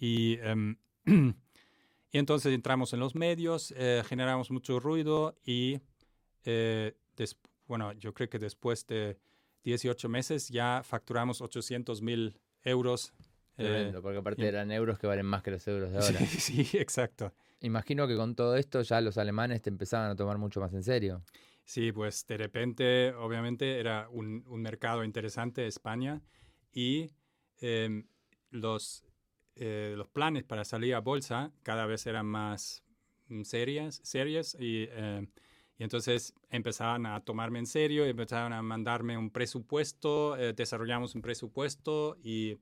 [0.00, 0.76] Y, em,
[2.12, 5.80] y entonces entramos en los medios, eh, generamos mucho ruido y,
[6.44, 6.94] eh,
[7.66, 9.18] bueno, yo creo que después de
[9.64, 13.12] 18 meses ya facturamos 800 mil euros.
[13.58, 16.18] Eh, Tremendo, porque aparte eran euros que valen más que los euros de ahora.
[16.20, 17.34] sí, sí, exacto.
[17.60, 20.82] Imagino que con todo esto ya los alemanes te empezaban a tomar mucho más en
[20.84, 21.22] serio.
[21.64, 26.22] Sí, pues de repente, obviamente, era un, un mercado interesante España
[26.72, 27.10] y
[27.60, 28.06] em,
[28.50, 29.04] los,
[29.56, 32.84] eh, los planes para salir a bolsa cada vez eran más
[33.26, 35.26] mm, serias, serias y, eh,
[35.78, 41.22] y entonces empezaban a tomarme en serio, empezaron a mandarme un presupuesto, eh, desarrollamos un
[41.22, 42.56] presupuesto y,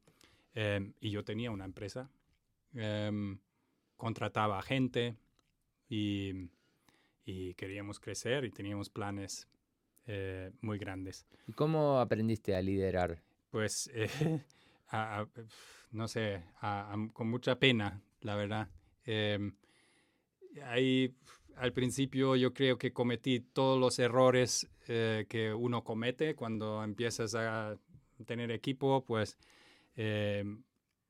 [0.57, 2.11] em, y yo tenía una empresa,
[2.75, 3.38] em,
[3.97, 5.16] contrataba gente
[5.88, 6.51] y,
[7.25, 9.49] y queríamos crecer y teníamos planes
[10.09, 11.27] eh, muy grandes.
[11.47, 13.23] ¿Y cómo aprendiste a liderar?
[13.51, 14.42] Pues, eh,
[14.88, 15.29] a- a-
[15.92, 18.69] no sé, a- a- con mucha pena, la verdad.
[19.05, 19.55] Em,
[20.64, 21.14] ahí,
[21.57, 27.35] al principio, yo creo que cometí todos los errores eh, que uno comete cuando empiezas
[27.35, 27.77] a
[28.27, 29.37] tener equipo, pues,
[29.97, 30.63] em,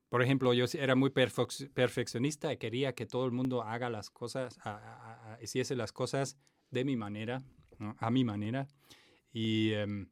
[0.08, 4.08] por ejemplo, yo era muy perfec- perfeccionista y quería que todo el mundo haga las
[4.10, 6.38] cosas, a- a- a- hiciese las cosas
[6.70, 7.42] de mi manera,
[7.78, 7.96] ¿no?
[7.98, 8.66] a mi manera.
[9.32, 10.08] Y, em,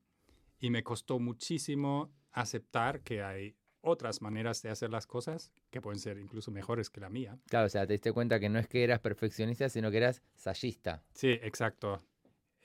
[0.59, 5.99] y me costó muchísimo aceptar que hay otras maneras de hacer las cosas que pueden
[6.01, 7.39] ser incluso mejores que la mía.
[7.49, 10.23] Claro, o sea, te diste cuenta que no es que eras perfeccionista, sino que eras
[10.35, 11.03] sayista.
[11.13, 12.03] Sí, exacto.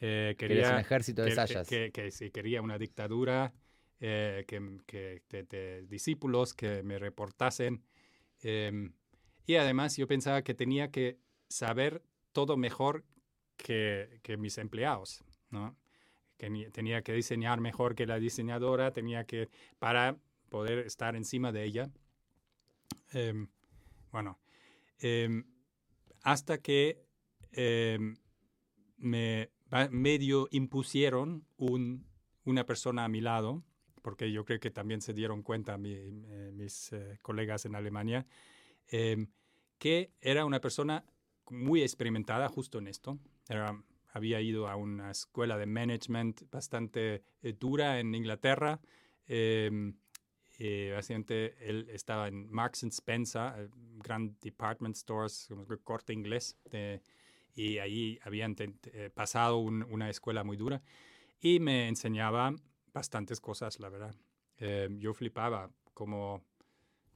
[0.01, 1.67] Eh, Que eres un quería, ejército de que, sayas.
[1.67, 3.53] que, que sí, quería una dictadura
[4.01, 7.83] eh, que, discípulos que me reportasen.
[8.41, 8.93] em,
[9.45, 11.17] y además yo pensaba que tenía que
[11.49, 13.03] saber todo mejor
[13.57, 15.75] que, mis empleados, ¿no?
[16.37, 20.17] Que tenía que diseñar mejor que la diseñadora, tenía que, para
[20.49, 21.91] poder estar encima de ella.
[23.11, 23.49] Em,
[24.11, 24.39] bueno,
[24.99, 25.43] em,
[26.21, 27.03] hasta que
[28.97, 29.49] me
[29.91, 32.05] medio impusieron un,
[32.45, 33.63] una persona a mi lado,
[34.01, 36.11] porque yo creo que también se dieron cuenta mi-
[36.53, 38.25] mis eh, colegas en Alemania,
[38.87, 39.27] em,
[39.77, 41.05] que era una persona
[41.49, 43.17] muy experimentada justo en esto.
[43.47, 43.81] Era-
[44.11, 48.79] había ido a una escuela de management bastante eh, dura en Inglaterra.
[49.31, 49.93] em,
[50.57, 53.69] eh, básicamente él estaba en Marks and Spencer, eh,
[54.03, 57.01] gran department stores, como corte inglés, de-
[57.53, 60.81] y ahí habían eh, pasado un- una escuela muy dura
[61.39, 62.53] y me enseñaba
[62.93, 64.15] bastantes cosas, la verdad.
[64.57, 66.43] Eh, yo flipaba como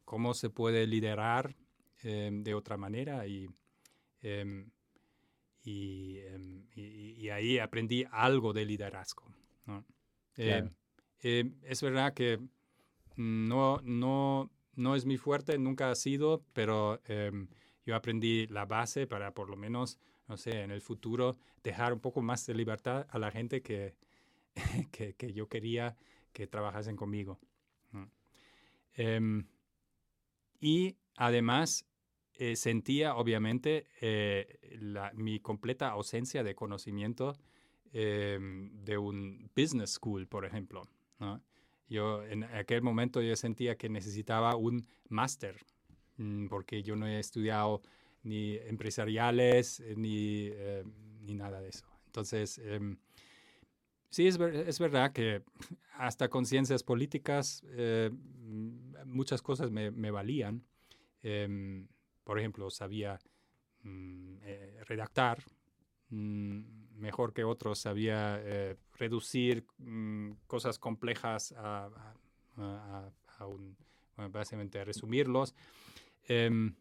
[0.05, 1.55] cómo se puede liderar
[2.03, 3.47] em, de otra manera y,
[4.21, 4.69] em,
[5.63, 9.23] em, y, y, ahí aprendí algo de liderazgo.
[11.19, 12.39] es verdad que
[13.15, 16.99] no, no, no es mi fuerte, nunca ha sido, pero
[17.85, 21.99] yo aprendí la base para por lo menos, no sé, en el futuro dejar un
[21.99, 23.95] poco más de libertad a la gente que,
[24.91, 25.95] que, yo quería
[26.31, 27.39] que trabajasen conmigo.
[28.95, 29.45] Em,
[30.59, 31.85] y además
[32.35, 34.59] eh, sentía obviamente eh,
[35.15, 37.35] mi completa ausencia de conocimiento
[37.91, 40.83] em, de un business school, por ejemplo.
[41.87, 45.57] Yo en aquel momento yo sentía que necesitaba un máster,
[46.17, 47.81] mm, porque yo no he estudiado
[48.23, 50.49] ni empresariales eh, ni,
[51.21, 51.85] ni nada de eso.
[52.07, 52.97] Entonces, em,
[54.13, 55.41] Sí, es, es, verdad que
[55.95, 58.11] hasta con ciencias políticas eh,
[59.05, 60.63] muchas cosas me, me valían.
[61.23, 61.87] Em,
[62.23, 63.17] por ejemplo, sabía
[63.81, 65.39] mm, eh, redactar
[66.09, 71.89] mm, mejor que otros, sabía eh, reducir mm, cosas complejas a,
[72.57, 73.75] a, a, un,
[74.29, 75.55] básicamente resumirlos.
[76.27, 76.75] Em,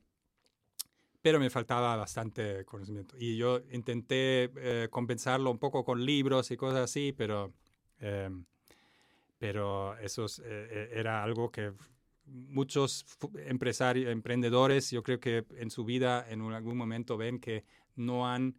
[1.23, 3.17] pero me faltaba bastante conocimiento.
[3.17, 7.53] Y yo intenté eh, compensarlo un poco con libros y cosas así, pero,
[8.01, 8.29] eh,
[9.39, 11.73] pero eso eh, era algo que
[12.27, 13.07] muchos
[13.47, 17.65] empresarios, emprendedores, yo creo que en su vida en algún momento ven que
[17.95, 18.57] no han,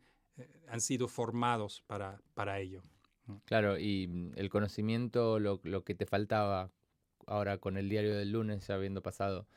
[0.69, 2.81] han sido formados para, para ello.
[3.45, 6.71] Claro, y mm, el conocimiento, lo, lo que te faltaba
[7.25, 9.47] ahora con el diario del lunes, ya habiendo pasado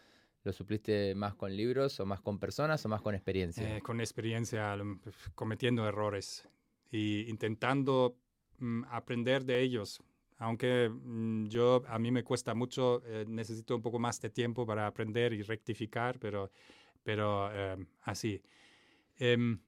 [0.46, 3.78] ¿Lo supliste más con libros o más con personas o más con experiencia?
[3.78, 4.78] Eh, con experiencia,
[5.34, 6.48] cometiendo errores
[6.88, 8.16] y intentando
[8.60, 10.00] mm, aprender de ellos.
[10.38, 14.64] Aunque mm, yo, a mí me cuesta mucho, eh, necesito un poco más de tiempo
[14.64, 16.52] para aprender y rectificar, pero,
[17.02, 18.40] pero em, así.
[19.18, 19.58] Em,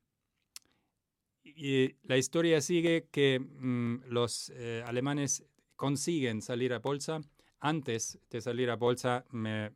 [1.43, 7.21] y la historia sigue que mm, los eh, alemanes consiguen salir a bolsa.
[7.59, 9.73] Antes de salir a bolsa me,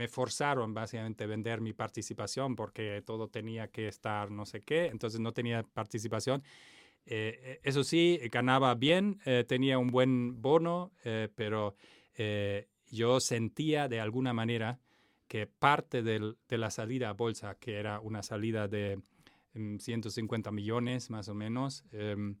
[0.00, 4.86] me forzaron básicamente a vender mi participación porque todo tenía que estar no sé qué,
[4.86, 6.42] entonces no tenía participación.
[7.04, 10.92] Eh, eh, eso sí, ganaba bien, eh, tenía un buen bono,
[11.34, 11.76] pero
[12.86, 14.80] yo sentía de alguna manera
[15.28, 19.02] que parte del, de la salida a bolsa, que era una salida de
[19.52, 22.36] 150 mm, millones más o menos, em,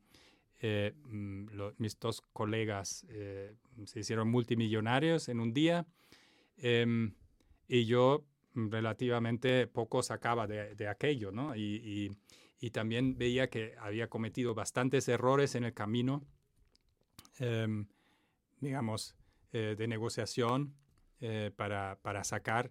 [0.62, 1.46] mm,
[1.76, 3.04] mis dos colegas
[3.84, 5.86] se hicieron multimillonarios en un día.
[6.56, 7.14] Em,
[7.70, 11.54] y yo relativamente poco sacaba de, de aquello, ¿no?
[11.54, 12.10] Y,
[12.60, 16.22] y, también veía que había cometido bastantes errores en el camino,
[17.38, 17.86] em,
[18.60, 19.16] digamos,
[19.52, 20.74] eh, de negociación
[21.20, 22.70] eh, para, para, sacar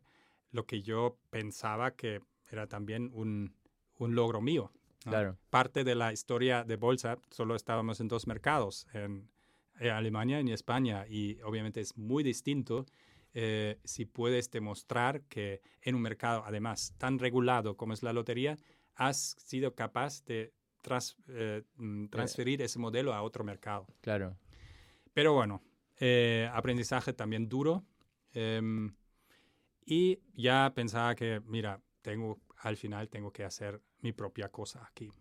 [0.51, 2.21] lo que yo pensaba que
[2.51, 3.55] era también un,
[3.97, 4.71] un logro mío.
[4.99, 5.37] Claro.
[5.49, 9.29] Parte de la historia de bolsa, solo estábamos en dos mercados, en,
[9.79, 12.85] en Alemania y en España, y obviamente es muy distinto
[13.33, 18.57] eh, si puedes demostrar que en un mercado, además, tan regulado como es la lotería,
[18.95, 20.53] has sido capaz de
[21.27, 23.87] eh, mm, transferir ese modelo a otro mercado.
[24.01, 24.37] Claro.
[25.13, 25.61] Pero bueno,
[25.97, 27.85] eh, aprendizaje también duro.
[28.33, 28.95] Em,
[29.85, 35.11] y ya pensaba que, mira, tengo, al final tengo que hacer mi propia cosa aquí.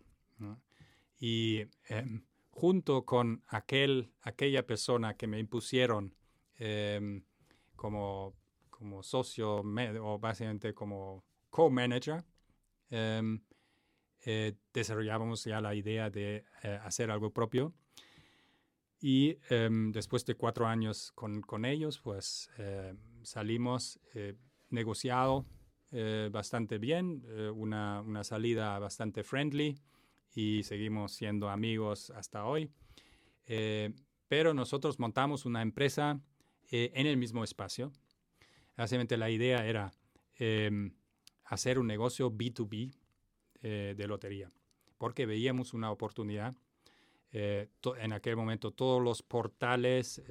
[1.19, 6.15] Y em, junto con aquel, aquella persona que me impusieron
[6.55, 7.23] em,
[7.79, 8.35] como,
[8.69, 12.25] como socio o básicamente como co-manager,
[12.89, 13.39] em,
[14.25, 17.73] eh, desarrollábamos ya la idea de eh, hacer algo propio.
[18.99, 23.97] Y em, después de cuatro años con, con ellos, pues eh, salimos
[24.69, 25.45] negociado
[26.31, 27.23] bastante bien,
[27.55, 29.81] una, una, salida bastante friendly
[30.35, 32.69] y seguimos siendo amigos hasta hoy.
[34.27, 36.21] pero nosotros montamos una empresa
[36.71, 37.91] eh, en el mismo espacio.
[38.77, 39.91] Básicamente la idea era
[40.35, 40.93] em,
[41.45, 42.93] hacer un negocio B2B
[43.61, 44.51] eh, de lotería,
[44.97, 46.55] porque veíamos una oportunidad.
[47.31, 50.21] Eh, en aquel momento todos los portales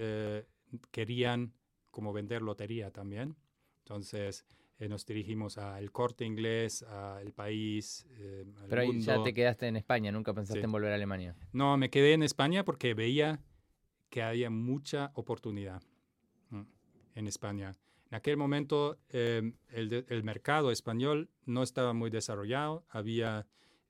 [0.91, 1.53] querían
[1.91, 3.37] como vender lotería también.
[3.79, 4.45] Entonces
[4.81, 8.07] nos dirigimos al corte inglés, al país.
[8.63, 11.37] Al Pero ya te quedaste en España, nunca pensaste en volver a Alemania.
[11.53, 13.41] No, me quedé en España porque veía
[14.09, 15.83] que había mucha oportunidad
[17.19, 17.75] en España.
[18.11, 23.47] En aquel momento em, el, mercado español no estaba muy desarrollado, había,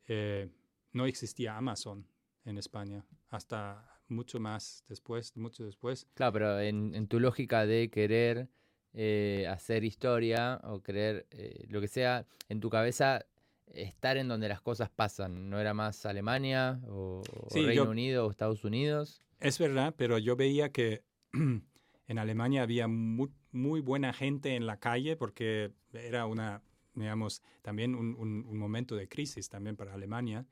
[0.09, 0.49] eh,
[0.93, 2.07] no existía Amazon
[2.45, 6.07] en España hasta mucho más después, mucho después.
[6.15, 8.49] Claro, pero en, tu lógica de querer
[8.95, 13.27] eh, hacer historia o creer eh, lo que sea en tu cabeza
[13.67, 15.51] estar en donde las cosas pasan.
[15.51, 19.23] ¿No era más Alemania o, o Sí, Reino yo- Unido o Estados Unidos?
[19.41, 21.05] Es verdad, pero yo veía que
[22.09, 26.63] en Alemania había mu- muy, buena gente en la calle porque era una,
[26.95, 30.45] digamos, también un, un- un momento de crisis también para Alemania.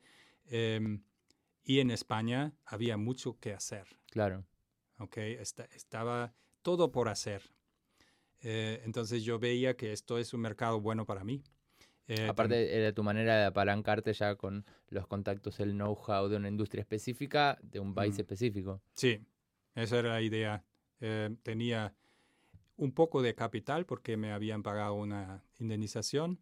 [0.45, 1.03] Em,
[1.63, 3.85] y en España había mucho que hacer.
[4.11, 4.45] Claro.
[4.99, 5.17] ¿ok?
[5.17, 7.41] Esta- estaba todo por hacer.
[8.41, 11.43] Eh, entonces yo veía que esto es un mercado bueno para mí.
[12.07, 16.47] Eh, Aparte era tu manera de apalancarte ya con los contactos, el know-how de una
[16.47, 18.21] industria específica, de un país Mm.
[18.21, 18.81] específico.
[18.93, 19.19] Sí,
[19.75, 20.63] esa era la idea.
[20.99, 21.93] Eh, tenía
[22.75, 26.39] un poco de capital porque me habían pagado una indemnización.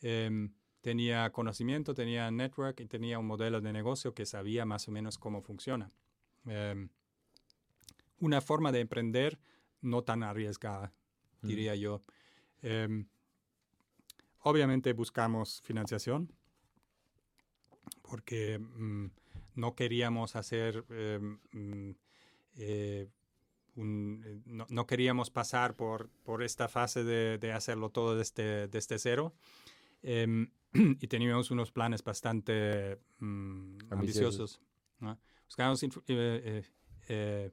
[0.00, 4.90] Em, tenía conocimiento, tenía network y tenía un modelo de negocio que sabía más o
[4.92, 5.90] menos cómo funciona.
[6.46, 6.90] Em,
[8.20, 9.38] una forma de emprender
[9.80, 10.92] no tan arriesgada,
[11.42, 11.46] Mm.
[11.46, 12.02] diría yo.
[12.62, 13.06] Em,
[14.40, 16.30] obviamente buscamos financiación
[18.02, 19.06] porque mm,
[19.54, 20.84] no queríamos hacer,
[21.52, 21.90] mm,
[22.56, 23.08] eh,
[23.76, 28.68] un- eh, no, no queríamos pasar por, por esta fase de, de hacerlo todo desde,
[28.68, 29.34] desde cero.
[30.02, 30.50] Em,
[31.00, 33.90] y teníamos unos planes bastante mm, Ambiciosos.
[33.90, 34.60] ambiciosos.
[35.00, 35.18] ¿no?
[35.46, 36.62] Buscamos eh, eh,
[37.08, 37.50] eh,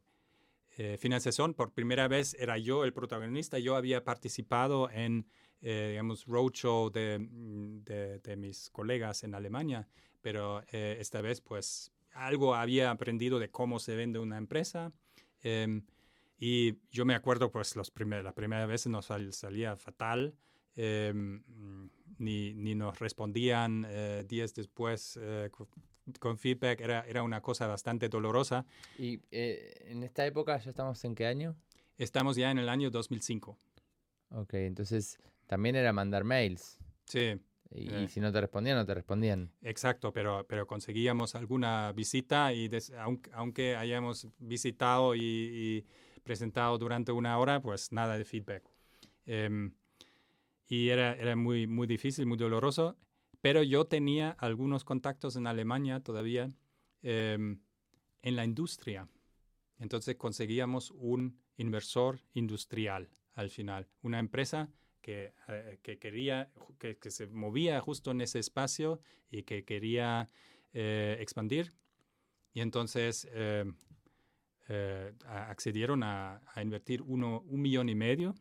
[0.77, 1.53] eh, financiación.
[1.53, 3.59] Por primera vez era yo el protagonista.
[3.59, 5.27] Yo había participado en,
[5.61, 9.87] eh, digamos, roadshow de, mm, de, de mis colegas en Alemania,
[10.21, 14.91] pero eh, esta vez, pues, algo había aprendido de cómo se vende una empresa.
[16.41, 20.33] Y yo me acuerdo, pues, los primer, la primera vez nos sal- salía fatal.
[20.75, 21.85] mm,
[22.17, 25.67] ni, ni nos respondían eh, días después eh, co-
[26.19, 26.81] con feedback.
[26.81, 28.65] Era, era una cosa bastante dolorosa.
[28.97, 31.55] ¿Y eh, en esta época ya estamos en qué año?
[31.97, 33.57] Estamos ya en el año 2005.
[34.29, 36.79] Ok, entonces también era mandar mails.
[37.05, 37.39] Sí,
[37.73, 38.03] Y, Eh.
[38.03, 39.49] y si no te respondían, no te respondían.
[39.61, 45.85] exacto, pero, pero conseguíamos alguna visita y des- aunque, aunque hayamos visitado y, y
[46.23, 48.63] presentado durante una hora, pues nada de feedback.
[49.25, 49.73] Em,
[50.67, 52.97] y era, era muy, muy difícil, muy doloroso,
[53.41, 56.49] pero yo tenía algunos contactos en Alemania todavía
[57.01, 57.59] em,
[58.21, 59.07] en la industria.
[59.79, 64.69] Entonces conseguíamos un inversor industrial al final, una empresa
[65.01, 70.29] que, eh, que quería, que, que se movía justo en ese espacio y que quería
[70.73, 71.73] eh, expandir.
[72.53, 73.65] Y entonces eh,
[74.69, 78.35] eh, accedieron a, a invertir uno, un millón y medio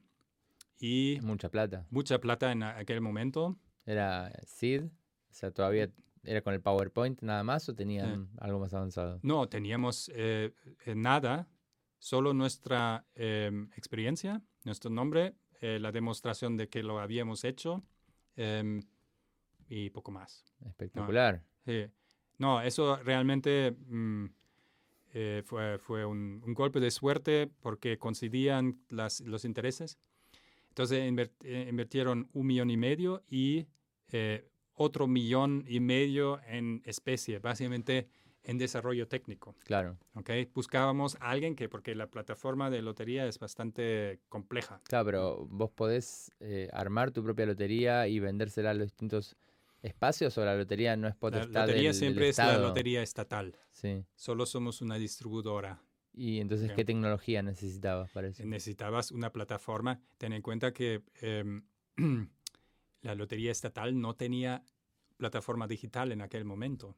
[0.79, 1.87] y mucha plata.
[1.91, 3.57] mucha plata en aquel momento.
[3.85, 4.85] ¿Era SID?
[4.85, 5.91] O sea, todavía
[6.25, 9.21] era con el PowerPoint nada más o tenían algo más avanzado?
[9.23, 10.53] No, teníamos eh,
[10.85, 11.49] eh, nada,
[11.99, 17.83] solo nuestra em, experiencia, nuestro nombre, eh, la demostración de que lo habíamos hecho
[18.37, 18.83] em,
[19.69, 20.45] y poco más.
[20.67, 21.43] Espectacular.
[21.65, 21.87] Sí.
[22.39, 24.27] No, eso realmente mm,
[25.13, 29.99] eh, fue, fue un, un golpe de suerte porque coincidían las, los intereses.
[30.69, 33.67] Entonces inver- eh, invirtieron un millón y medio y
[34.13, 38.09] eh, otro millón y medio en especie, básicamente
[38.45, 39.55] en desarrollo técnico.
[39.65, 39.99] Claro.
[40.15, 40.31] ¿ok?
[40.55, 44.81] Buscábamos a alguien que, porque la plataforma de lotería es bastante compleja.
[44.85, 49.37] Claro, pero vos podés eh, armar tu propia lotería y vendérsela a los distintos
[49.83, 53.03] espacios o la lotería no es La potestad lotería del- del siempre es la lotería
[53.03, 53.57] estatal.
[53.71, 54.05] Sí.
[54.15, 55.83] Solo somos una distribuidora.
[56.13, 56.73] Y entonces.
[56.73, 58.45] ¿qué tecnología necesitabas para eso?
[58.45, 60.01] necesitabas una plataforma.
[60.19, 61.63] Ten en cuenta que em,
[63.03, 64.63] la Lotería Estatal no tenía
[65.17, 66.97] plataforma digital en aquel momento.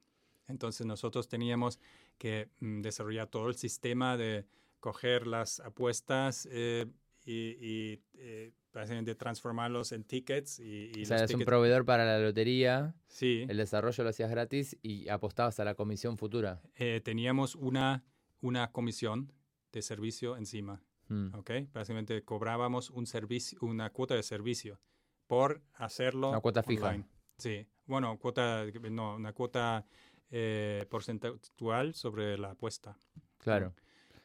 [0.49, 1.79] Entonces nosotros teníamos
[2.19, 4.47] que mm, desarrollar todo el sistema de
[4.81, 6.87] coger las apuestas eh,
[7.25, 10.59] y, y, eh, básicamente transformarlos en tickets.
[10.61, 14.31] Y, y o sea, eras un proveedor para la lotería, Sí, el desarrollo lo hacías
[14.31, 16.61] gratis y apostabas a la comisión futura.
[16.77, 18.05] eh, teníamos una,
[18.41, 19.33] una comisión
[19.73, 20.83] de servicio encima.
[21.09, 21.35] Mm.
[21.35, 21.51] ¿ok?
[21.73, 24.81] Básicamente cobrábamos un servicio, una cuota de servicio
[25.27, 26.31] por hacerlo.
[26.31, 26.89] Una cuota fija.
[26.89, 27.07] online.
[27.39, 29.85] Sí, bueno, cuota, no, una cuota
[30.31, 32.97] eh, porcentual sobre la apuesta.
[33.39, 33.75] Claro.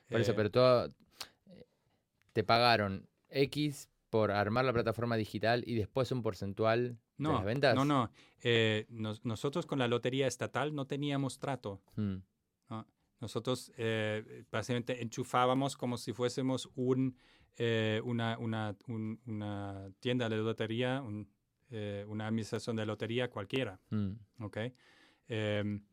[0.09, 0.93] Por eso, Eh, pero todo.
[2.37, 7.73] Te pagaron X por armar la plataforma digital y después un porcentual de las ventas.
[7.73, 8.11] no, no.
[8.43, 11.81] eh, nos- nosotros con la lotería estatal no teníamos trato.
[11.95, 12.17] Mm,
[13.19, 17.17] Nosotros eh, básicamente enchufábamos como si fuésemos un,
[17.55, 21.27] eh, una, una, un- una tienda de lotería, un,
[21.71, 23.79] eh, una administración de lotería cualquiera.
[23.89, 24.11] mm.
[25.29, 25.83] Em,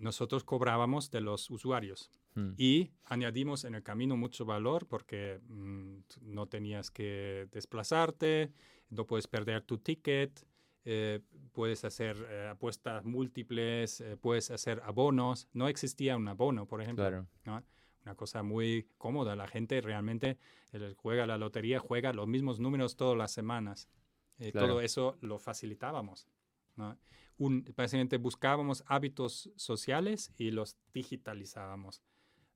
[0.00, 2.10] nosotros cobrábamos de los usuarios.
[2.36, 2.52] Mm.
[2.56, 8.52] Y añadimos en el camino mucho valor porque mm, no tenías que desplazarte,
[8.90, 10.46] no puedes perder tu ticket,
[10.84, 11.20] eh,
[11.52, 15.48] puedes hacer eh, apuestas múltiples, eh, puedes hacer abonos.
[15.52, 17.04] No existía un abono, por ejemplo.
[17.04, 17.26] Claro.
[17.44, 17.64] ¿no?
[18.06, 19.34] Una cosa muy cómoda.
[19.34, 20.38] La gente realmente
[20.72, 23.88] eh, juega la lotería, juega los mismos números todas las semanas.
[24.38, 24.68] Eh, Claro.
[24.68, 26.28] Todo eso lo facilitábamos.
[26.76, 26.96] ¿no?
[27.38, 32.00] Un, básicamente buscábamos hábitos sociales y los digitalizábamos.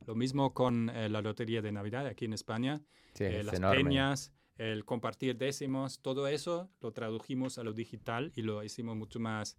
[0.06, 2.80] Lo mismo con eh, la lotería de Navidad aquí en España.
[3.14, 3.82] Sí, Eh, es las enorme.
[3.84, 9.20] peñas, el compartir décimos, todo eso lo tradujimos a lo digital y lo hicimos mucho
[9.20, 9.56] más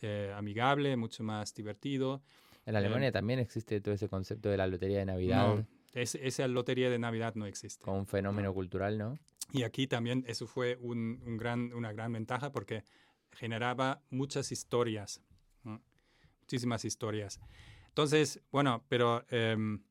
[0.00, 2.22] eh, amigable, mucho más divertido.
[2.66, 6.46] En Alemania también existe todo ese concepto de la lotería de Navidad No, es- esa
[6.48, 7.82] lotería de Navidad no existe.
[7.84, 9.18] como un fenómeno cultural, ¿no?
[9.52, 12.84] Y aquí también eso fue un, un gran, una gran ventaja porque
[13.32, 15.22] generaba muchas historias,
[15.64, 15.82] ¿no?
[16.42, 17.40] muchísimas historias.
[17.88, 19.82] Entonces, bueno, pero em,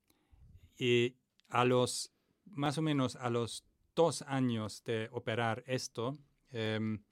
[0.77, 1.15] y
[1.49, 2.11] a los,
[2.45, 6.17] más o menos a los dos años de operar esto,
[6.51, 7.03] em,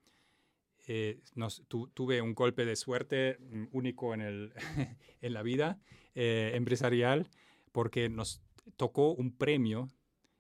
[0.88, 4.54] eh, nos, tu- tuve un golpe de suerte mm, único en, el,
[5.22, 5.80] en la vida
[6.14, 7.30] eh, empresarial
[7.72, 8.42] porque nos
[8.78, 9.90] tocó un premio,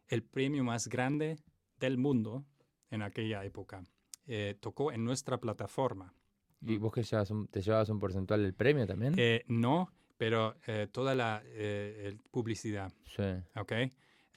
[0.07, 1.37] el premio más grande
[1.79, 2.45] del mundo
[2.91, 3.83] en aquella época.
[4.27, 6.13] Eh, tocó en nuestra plataforma.
[6.61, 9.15] ¿Y vos que llevas un- te llevabas un porcentual del premio también?
[9.47, 13.23] No, pero eh, toda la eh, publicidad, sí.
[13.55, 13.73] ¿ok?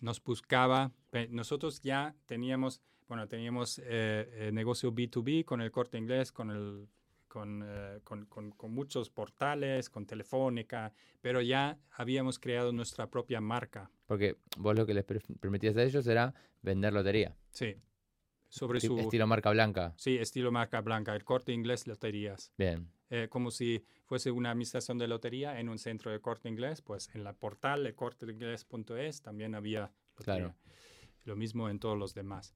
[0.01, 0.93] Nos buscaba,
[1.31, 6.89] nosotros ya teníamos, bueno, teníamos eh, eh, negocio B2B con el corte inglés, con, el,
[7.27, 13.41] con, eh, con, con- con muchos portales, con Telefónica, pero ya habíamos creado nuestra propia
[13.41, 17.37] marca, Porque vos lo que les per- permitías a ellos era vender lotería.
[17.51, 17.75] sí,
[18.49, 18.99] sobre Ti- su...
[18.99, 19.95] Estilo marca blanca.
[19.97, 22.53] Sí, estilo marca blanca, el corte inglés loterías.
[22.57, 22.89] Bien.
[23.11, 27.09] Eh, como si fuese una administración de lotería en un centro de corte inglés, pues
[27.15, 30.25] en la portal de corteinglés.es también había lotería.
[30.25, 30.55] Claro.
[31.25, 32.55] Lo mismo en todos los demás.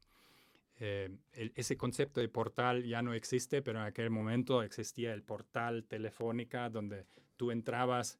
[0.78, 5.22] Eh, el- ese concepto de portal ya no existe, pero en aquel momento existía el
[5.22, 8.18] portal telefónica donde tú entrabas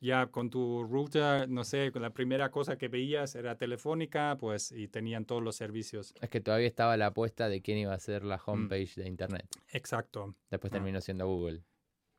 [0.00, 4.88] ya con tu router, no sé, la primera cosa que veías era telefónica, pues y
[4.88, 6.14] tenían todos los servicios.
[6.20, 9.46] Es que todavía estaba la apuesta de quién iba a ser la homepage de internet.
[9.72, 10.34] Exacto.
[10.50, 10.76] Después Ah.
[10.76, 11.62] terminó siendo Google.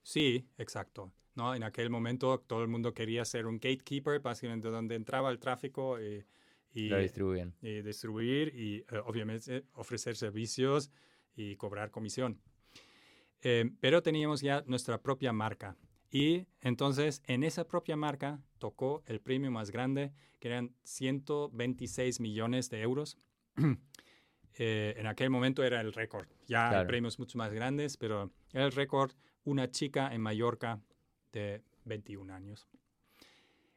[0.04, 1.12] Sí, exacto.
[1.34, 1.56] ¿no?
[1.56, 5.98] En aquel momento todo el mundo quería ser un gatekeeper, básicamente donde entraba el tráfico
[6.02, 6.26] y,
[6.74, 7.54] y, Lo distribuyen.
[7.62, 10.92] y distribuir y eh, obviamente ofrecer servicios
[11.36, 12.42] y cobrar comisión.
[13.42, 15.76] Eh, pero teníamos ya nuestra propia marca.
[16.12, 22.70] Y entonces en esa propia marca tocó el premio más grande, que eran 126 millones
[22.70, 23.18] de euros.
[24.56, 26.28] Eh, en aquel momento era el récord.
[26.46, 26.88] Ya hay Claro.
[26.90, 29.14] premios mucho más grandes, pero era el récord
[29.46, 30.82] una chica en Mallorca
[31.32, 32.68] de 21 años.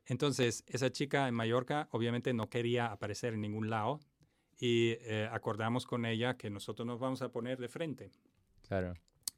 [0.06, 4.00] Entonces, esa chica en Mallorca obviamente no quería aparecer en ningún lado
[4.58, 8.10] y eh, acordamos con ella que nosotros nos vamos a poner de frente.
[8.66, 8.94] Claro.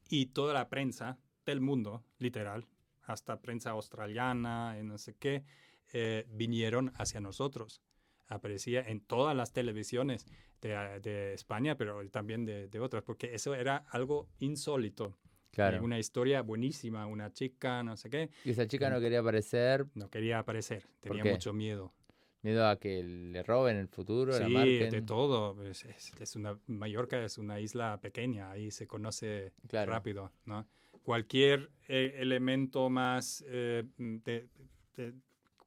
[0.09, 2.67] Y toda la prensa del mundo, literal,
[3.07, 5.45] hasta prensa australiana y no sé qué,
[5.93, 7.81] eh, vinieron hacia nosotros.
[8.29, 10.27] Aparecía en todas las televisiones
[10.61, 15.17] de, ah, de España, pero también de, de otras, porque eso era algo insólito.
[15.53, 15.83] Claro.
[15.83, 20.11] una historia buenísima, una chica, no sé qué, Y esa chica no quería aparecer, no
[20.11, 21.95] quería aparecer, tenía mucho miedo.
[22.43, 24.91] miedo a que le roben el futuro, la Sí, marquen.
[24.91, 25.65] de todo.
[25.65, 29.93] Es, es- es una, Mallorca es una isla pequeña, ahí se conoce Claro.
[29.93, 30.67] rápido, ¿no?
[31.07, 34.49] Cualquier eh, elemento más, eh, de,
[34.97, 35.15] de-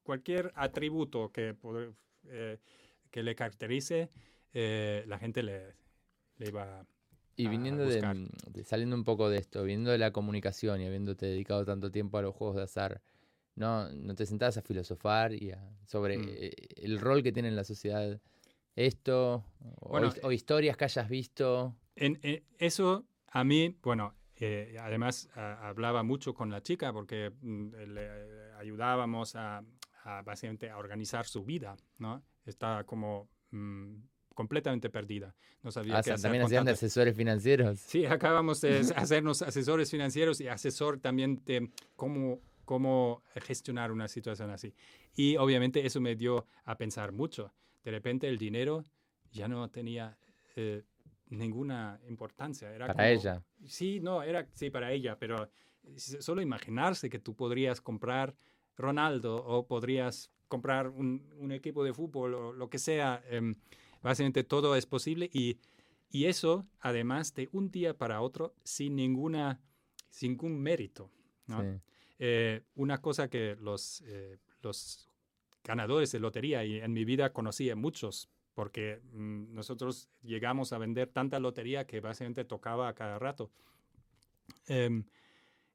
[0.04, 1.56] cualquier atributo que,
[2.28, 2.58] eh,
[3.10, 4.10] que le caracterice,
[4.54, 5.76] eh, la gente le,
[6.40, 6.86] le iba
[7.38, 8.18] Y a viniendo de, buscar.
[8.50, 12.18] de- saliendo un poco de esto, viniendo de la comunicación y habiéndote dedicado tanto tiempo
[12.18, 13.02] a los juegos de azar,
[13.56, 16.26] ¿no, no te sentás a filosofar y a- sobre Mm.
[16.28, 16.52] eh,
[16.84, 18.20] el rol que tiene en la sociedad
[18.76, 19.46] esto?
[19.80, 21.78] O, Bueno, his- o historias que hayas visto.
[21.96, 27.32] En, en eso a mí, bueno, eh, además a- hablaba mucho con la chica porque
[27.42, 29.64] mm, le ayudábamos a,
[30.04, 32.24] a básicamente a organizar su vida, ¿no?
[32.46, 33.96] Estaba como mm,
[34.34, 35.36] completamente perdida.
[35.64, 36.24] No sabía Ah, qué hacer.
[36.24, 37.80] también hacían de asesores financieros.
[37.80, 44.50] Sí, acabamos de hacernos asesores financieros y asesor también de cómo, cómo gestionar una situación
[44.52, 44.74] así.
[45.16, 47.54] Y obviamente eso me dio a pensar mucho.
[47.84, 48.84] De repente el dinero
[49.32, 50.18] ya no tenía
[50.56, 50.84] eh,
[51.30, 52.74] ninguna importancia.
[52.74, 53.44] Era Para como- ella.
[53.66, 55.50] Sí, no, era sí para ella, pero
[55.98, 58.36] solo imaginarse que tú podrías comprar
[58.78, 63.56] Ronaldo o podrías comprar un, un equipo de fútbol o lo que sea, em,
[64.02, 65.58] básicamente todo es posible y,
[66.10, 69.60] y eso además de un día para otro sin ninguna,
[70.10, 71.12] sin ningún mérito.
[71.48, 71.62] ¿no?
[71.62, 71.80] Sí.
[72.20, 75.08] Eh, una cosa que los, eh, los
[75.64, 80.78] ganadores de lotería y en mi vida conocí a muchos porque mm, nosotros llegamos a
[80.78, 83.52] vender tanta lotería que básicamente tocaba a cada rato.
[84.68, 85.06] Em,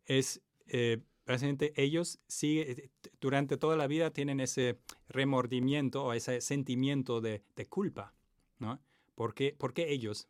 [0.04, 6.40] es eh, básicamente ellos sí, eh, durante toda la vida tienen ese remordimiento o ese
[6.40, 8.14] sentimiento de, de culpa,
[8.58, 8.80] ¿no?
[9.14, 10.28] ¿Por qué, ellos?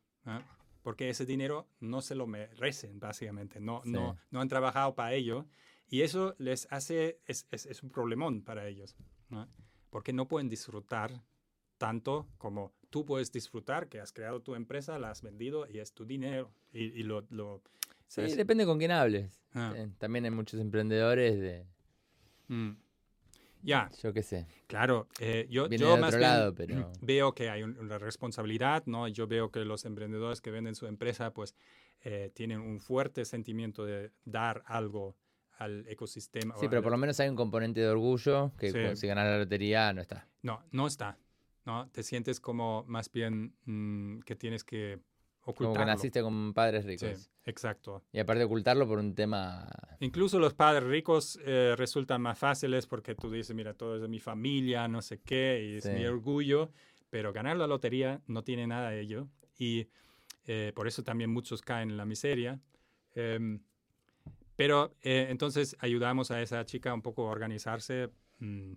[0.82, 5.46] Porque ese dinero no se lo merecen, básicamente, no, no, no han trabajado para ello
[5.88, 8.96] y eso les hace, es, es, es un problemón para ellos,
[9.30, 9.48] ¿no?
[9.90, 11.22] Porque no pueden disfrutar
[11.84, 15.92] tanto como tú puedes disfrutar que has creado tu empresa, la has vendido y es
[15.92, 17.62] tu dinero y, lo, lo
[18.06, 19.42] Sí, depende con quién hables.
[19.52, 19.74] Ah.
[19.76, 21.66] Eh, también hay muchos emprendedores de...
[22.48, 22.70] Mm.
[23.62, 23.90] Ya.
[24.02, 24.46] Yo qué sé.
[24.66, 26.90] Claro, eh, yo, yo más lado, pero...
[27.02, 29.06] veo que hay una responsabilidad, ¿no?
[29.08, 31.54] Yo veo que los emprendedores que venden su empresa, pues,
[32.00, 35.18] eh, tienen un fuerte sentimiento de dar algo
[35.58, 36.56] al ecosistema.
[36.56, 39.92] Sí, pero por lo menos hay un componente de orgullo que si ganas la lotería
[39.92, 40.26] no está.
[40.40, 41.18] No, no está.
[41.64, 41.88] ¿No?
[41.90, 45.00] Te sientes como más bien mm, que tienes que
[45.42, 45.74] ocultarlo.
[45.74, 47.18] Como que naciste con padres ricos.
[47.18, 48.04] Sí, exacto.
[48.12, 49.68] Y aparte ocultarlo por un tema...
[50.00, 54.08] Incluso los padres ricos eh, resultan más fáciles porque tú dices, mira, todo es de
[54.08, 56.70] mi familia, no sé qué, y es mi orgullo,
[57.10, 59.28] pero ganar la lotería no tiene nada de ello.
[59.58, 59.88] Y
[60.46, 62.60] eh, por eso también muchos caen en la miseria.
[63.14, 63.60] Em,
[64.56, 68.10] pero eh, entonces ayudamos a esa chica un poco a organizarse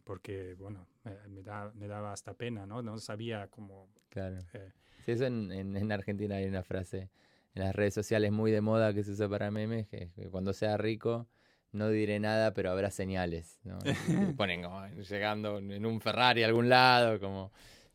[0.03, 0.87] porque, bueno,
[1.27, 2.81] me, da, me, daba hasta pena, ¿no?
[2.81, 3.89] No sabía cómo...
[4.09, 4.37] Claro.
[4.53, 4.71] Eh,
[5.05, 7.09] sí, eso en, en, Argentina hay una frase
[7.53, 10.77] en las redes sociales muy de moda que se usa para memes, que, cuando sea
[10.77, 11.27] rico
[11.73, 13.77] no diré nada, pero habrá señales, ¿no?
[14.37, 17.51] ponen como llegando en un Ferrari a algún lado, como...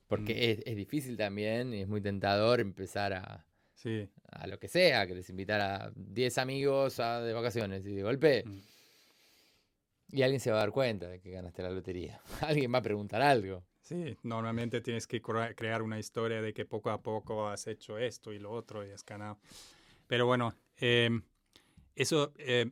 [0.06, 0.36] Porque mm.
[0.38, 3.46] es, es, difícil también y es muy tentador empezar a...
[3.74, 4.08] Sí.
[4.30, 8.02] A lo que sea, que les invitar a 10 amigos a, de vacaciones y de
[8.02, 8.44] golpe...
[8.46, 8.71] Mm.
[10.12, 12.20] Y alguien se va a dar cuenta de que ganaste la lotería.
[12.42, 13.64] alguien va a preguntar algo.
[13.80, 18.32] Sí, normalmente tienes que crear una historia de que poco a poco has hecho esto
[18.32, 19.38] y lo otro y has ganado.
[20.06, 21.22] Pero bueno, em,
[21.96, 22.70] eso eh,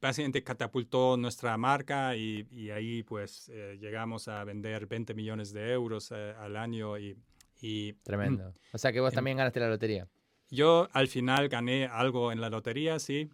[0.00, 6.10] básicamente catapultó nuestra marca y, ahí pues eh, llegamos a vender 20 millones de euros
[6.10, 7.16] eh, al año y,
[7.60, 8.52] y, Tremendo.
[8.72, 10.08] O sea que vos em, también ganaste la lotería.
[10.50, 13.28] Yo al final gané algo en la lotería, sí,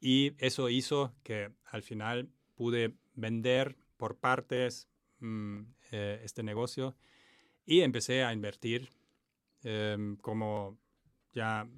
[0.00, 2.28] y eso hizo que al final
[2.58, 4.88] pude vender por partes
[5.20, 5.60] mm,
[5.92, 6.96] eh, este negocio
[7.64, 8.88] y empecé a invertir
[9.62, 10.76] em, como
[11.32, 11.68] ya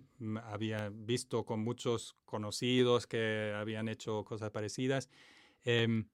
[0.45, 5.11] había visto con muchos conocidos que habían hecho cosas parecidas.
[5.64, 6.07] Em,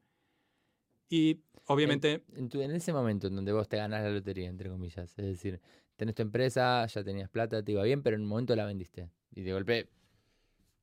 [1.09, 2.25] y obviamente...
[2.35, 5.61] En, en, ese momento en donde vos te ganas la lotería, entre comillas, es decir,
[5.95, 9.11] tenés tu empresa, ya tenías plata, te iba bien, pero en un momento la vendiste.
[9.31, 9.89] Y de golpe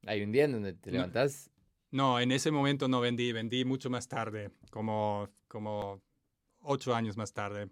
[0.06, 1.50] hay un día en donde te levantás
[1.94, 6.02] no, en ese momento no vendí, vendí mucho más tarde, como, como
[6.62, 7.66] ocho años más tarde.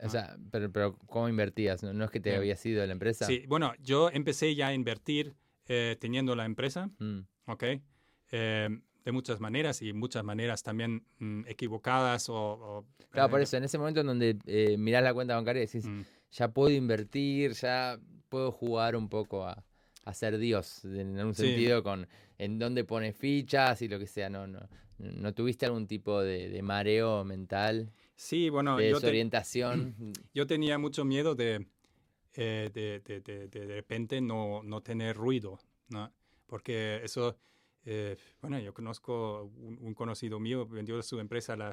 [0.00, 0.08] O ah.
[0.08, 1.84] sea, pero, pero ¿cómo invertías?
[1.84, 3.24] ¿No, es que te había sido la empresa?
[3.26, 5.36] Sí, bueno, yo empecé ya a invertir
[5.68, 7.20] eh, teniendo la empresa, mm.
[7.46, 7.64] ¿ok?
[8.32, 8.68] Eh,
[9.04, 12.84] de muchas maneras y muchas maneras también mm, equivocadas o...
[13.10, 15.86] claro, por eso, en ese momento en donde eh, mirás la cuenta bancaria y decís,
[15.86, 16.00] mm.
[16.32, 17.96] ya puedo invertir, ya
[18.28, 19.64] puedo jugar un poco a,
[20.08, 24.30] a ser Dios, en un sentido con en dónde pones fichas y lo que sea,
[24.30, 24.46] ¿no?
[24.46, 24.60] ¿No,
[24.98, 27.92] no tuviste algún tipo de, mareo mental?
[28.14, 29.94] Sí, bueno, de desorientación.
[30.34, 31.66] yo tenía mucho miedo de,
[32.34, 36.12] eh, de, de, de, de, repente no, no tener ruido, ¿no?
[36.46, 37.36] Porque eso,
[37.84, 41.72] eh, bueno, yo conozco un, conocido mío, vendió su empresa la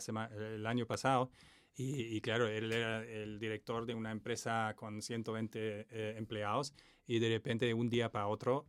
[0.55, 1.29] el año pasado
[1.77, 6.73] y, claro, él era el director de una empresa con 120 eh, empleados
[7.07, 8.67] y de repente de un día para otro,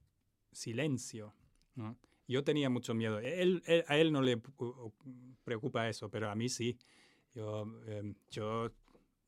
[0.52, 1.34] silencio.
[2.28, 3.18] Yo tenía mucho miedo.
[3.18, 4.40] Él, a él no le
[5.44, 6.78] preocupa eso, pero a mí sí.
[7.34, 8.70] Yo, em, yo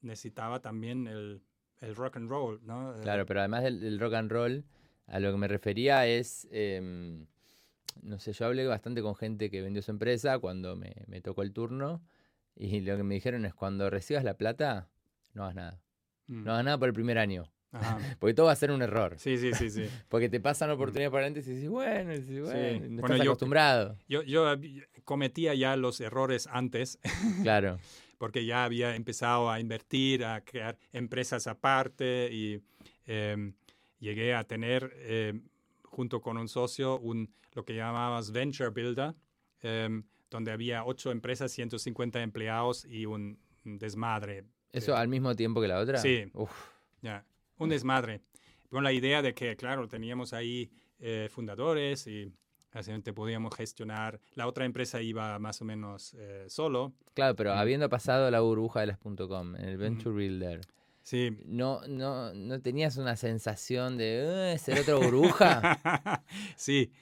[0.01, 1.43] necesitaba también el,
[1.81, 2.95] el, rock and roll, ¿no?
[3.03, 4.65] Claro, pero además del, rock and roll,
[5.07, 7.27] a lo que me refería es, em,
[8.03, 11.43] no sé, yo hablé bastante con gente que vendió su empresa cuando me, me tocó
[11.43, 12.03] el turno
[12.57, 14.89] y lo que me dijeron es cuando recibas la plata,
[15.35, 15.83] no hagas nada.
[16.27, 16.45] Mm.
[16.45, 17.53] No hagas nada por el primer año.
[18.19, 19.15] Porque todo va a ser un error.
[19.19, 19.85] Sí, sí, sí, sí.
[20.09, 22.13] Porque te pasan oportunidades para adelante y dices, bueno,
[22.45, 23.99] bueno, no estás acostumbrado.
[24.09, 24.47] Yo, yo
[25.05, 26.99] cometía ya los errores antes.
[27.43, 27.79] Claro.
[28.19, 32.61] porque ya había empezado a invertir, a crear empresas aparte y
[33.07, 33.53] em,
[34.01, 35.43] llegué a tener, em,
[35.85, 39.15] junto con un socio, un, lo que llamabas Venture Builder,
[39.63, 44.45] em, donde había ocho empresas, 150 empleados y un, desmadre.
[44.73, 45.99] ¿Eso al mismo tiempo que la otra?
[45.99, 46.31] Sí.
[46.33, 46.51] Uf.
[47.03, 47.25] Ya
[47.59, 48.21] un desmadre.
[48.71, 52.33] Con la idea de que, claro, teníamos ahí eh, fundadores y
[52.71, 56.93] Básicamente podíamos gestionar, la otra empresa iba más o menos eh, solo.
[57.15, 57.59] Claro, pero Mm.
[57.59, 60.61] habiendo pasado la burbuja de las .com en el Venture Builder,
[61.03, 61.31] Sí.
[61.47, 65.63] ¿no, no, ¿no tenías una sensación de "Eh, ser otra burbuja?
[66.57, 66.93] sí,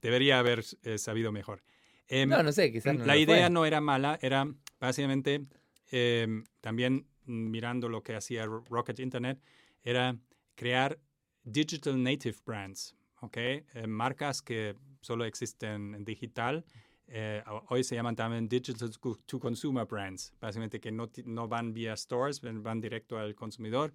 [0.00, 1.64] debería haber eh, sabido mejor.
[2.06, 3.50] Em, no, no sé, quizás no la idea fue.
[3.50, 4.46] no era mala, era
[4.80, 5.44] básicamente
[5.90, 9.40] em, también mm, mirando lo que hacía Ro- Rocket Internet,
[9.82, 10.16] era
[10.54, 10.98] crear
[11.44, 13.36] digital native brands, ¿ok?
[13.36, 16.64] Eh, marcas que solo existen en digital.
[17.10, 18.90] eh, ho- hoy se llaman también digital
[19.24, 23.94] to consumer brands, básicamente que no, no van vía stores, van directo al consumidor.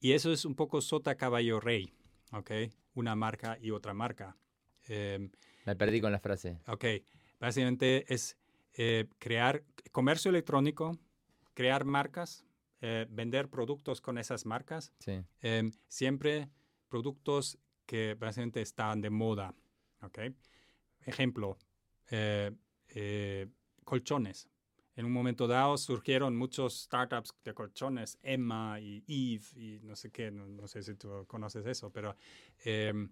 [0.00, 1.92] Y eso es un poco sota caballo rey,
[2.32, 2.50] ¿ok?
[2.94, 4.36] Una marca y otra marca.
[4.88, 5.30] Em,
[5.64, 6.58] Me perdí con la frase.
[6.66, 6.84] Ok,
[7.38, 8.36] básicamente es
[8.74, 9.62] eh, crear
[9.92, 10.98] comercio electrónico,
[11.54, 12.44] crear marcas,
[12.80, 15.22] eh, vender productos con esas marcas, Sí.
[15.40, 16.48] em, siempre
[16.88, 19.54] productos que básicamente están de moda.
[20.02, 20.18] Ok,
[21.04, 21.58] ejemplo,
[22.10, 22.50] eh,
[22.88, 23.46] eh,
[23.84, 24.48] colchones.
[24.96, 30.10] En un momento dado surgieron muchos startups de colchones, Emma y Eve y no sé
[30.10, 32.16] qué, no, no sé si tú conoces eso, pero...
[32.64, 33.10] em,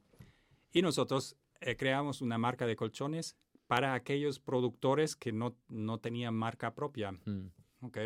[0.73, 1.35] y nosotros
[1.79, 7.13] creamos una marca de colchones para aquellos productores que no, no tenían marca propia.
[7.13, 7.51] Mm.
[7.83, 7.99] ¿ok?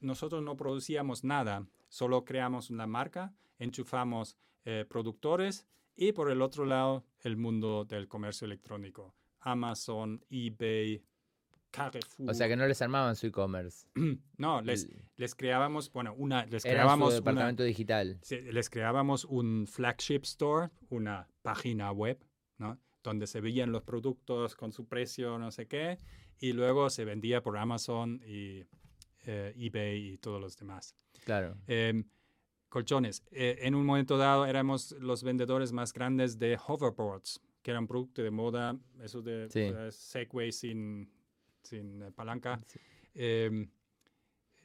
[0.00, 6.64] Nosotros no producíamos nada, solo creamos una marca, enchufamos eh, productores y por el otro
[6.64, 9.14] lado el mundo del comercio electrónico.
[9.40, 11.02] Amazon, eBay,
[11.70, 12.30] Carrefour.
[12.30, 13.86] O sea que no les armaban su e-commerce.
[14.38, 18.20] no, les, El- les creábamos, bueno, una, les Era su creábamos una, departamento digital.
[18.30, 22.18] Les creábamos un flagship store, una página web,
[22.58, 22.78] ¿no?
[23.02, 25.98] Donde se veían los productos con su precio, no sé qué,
[26.38, 28.64] y luego se vendía por Amazon y
[29.32, 30.94] eh, eBay y todos los demás.
[31.24, 31.56] Claro.
[31.66, 32.04] Em,
[32.68, 33.22] colchones.
[33.30, 38.22] Eh, en un momento dado éramos los vendedores más grandes de hoverboards, que eran producto
[38.22, 39.72] de moda, eso de Sí.
[39.90, 41.10] Segway sin,
[41.62, 42.60] sin palanca.
[42.66, 42.78] Sí.
[43.14, 43.68] Eh,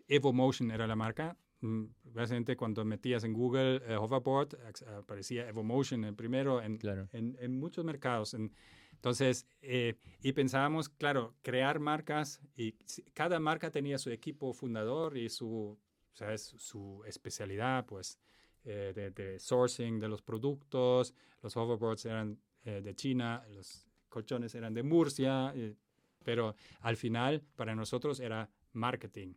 [0.08, 1.38] Evo Motion era la marca.
[1.62, 4.50] Mm, Básicamente cuando metías en Google hoverboard,
[4.98, 7.10] aparecía Evo Motion el primero en, Claro.
[7.12, 8.34] en, en muchos mercados.
[8.34, 8.52] En-
[8.96, 12.74] entonces, eh, y pensábamos, claro, crear marcas y
[13.14, 15.78] cada marca tenía su equipo fundador y su,
[16.14, 16.56] ¿sabes?
[16.58, 18.20] su especialidad, pues,
[18.64, 21.14] eh, de, de sourcing de los productos.
[21.44, 25.76] Los hoverboards eran eh, de China, los colchones eran de Murcia, eh,
[26.24, 29.36] pero al final para nosotros era marketing,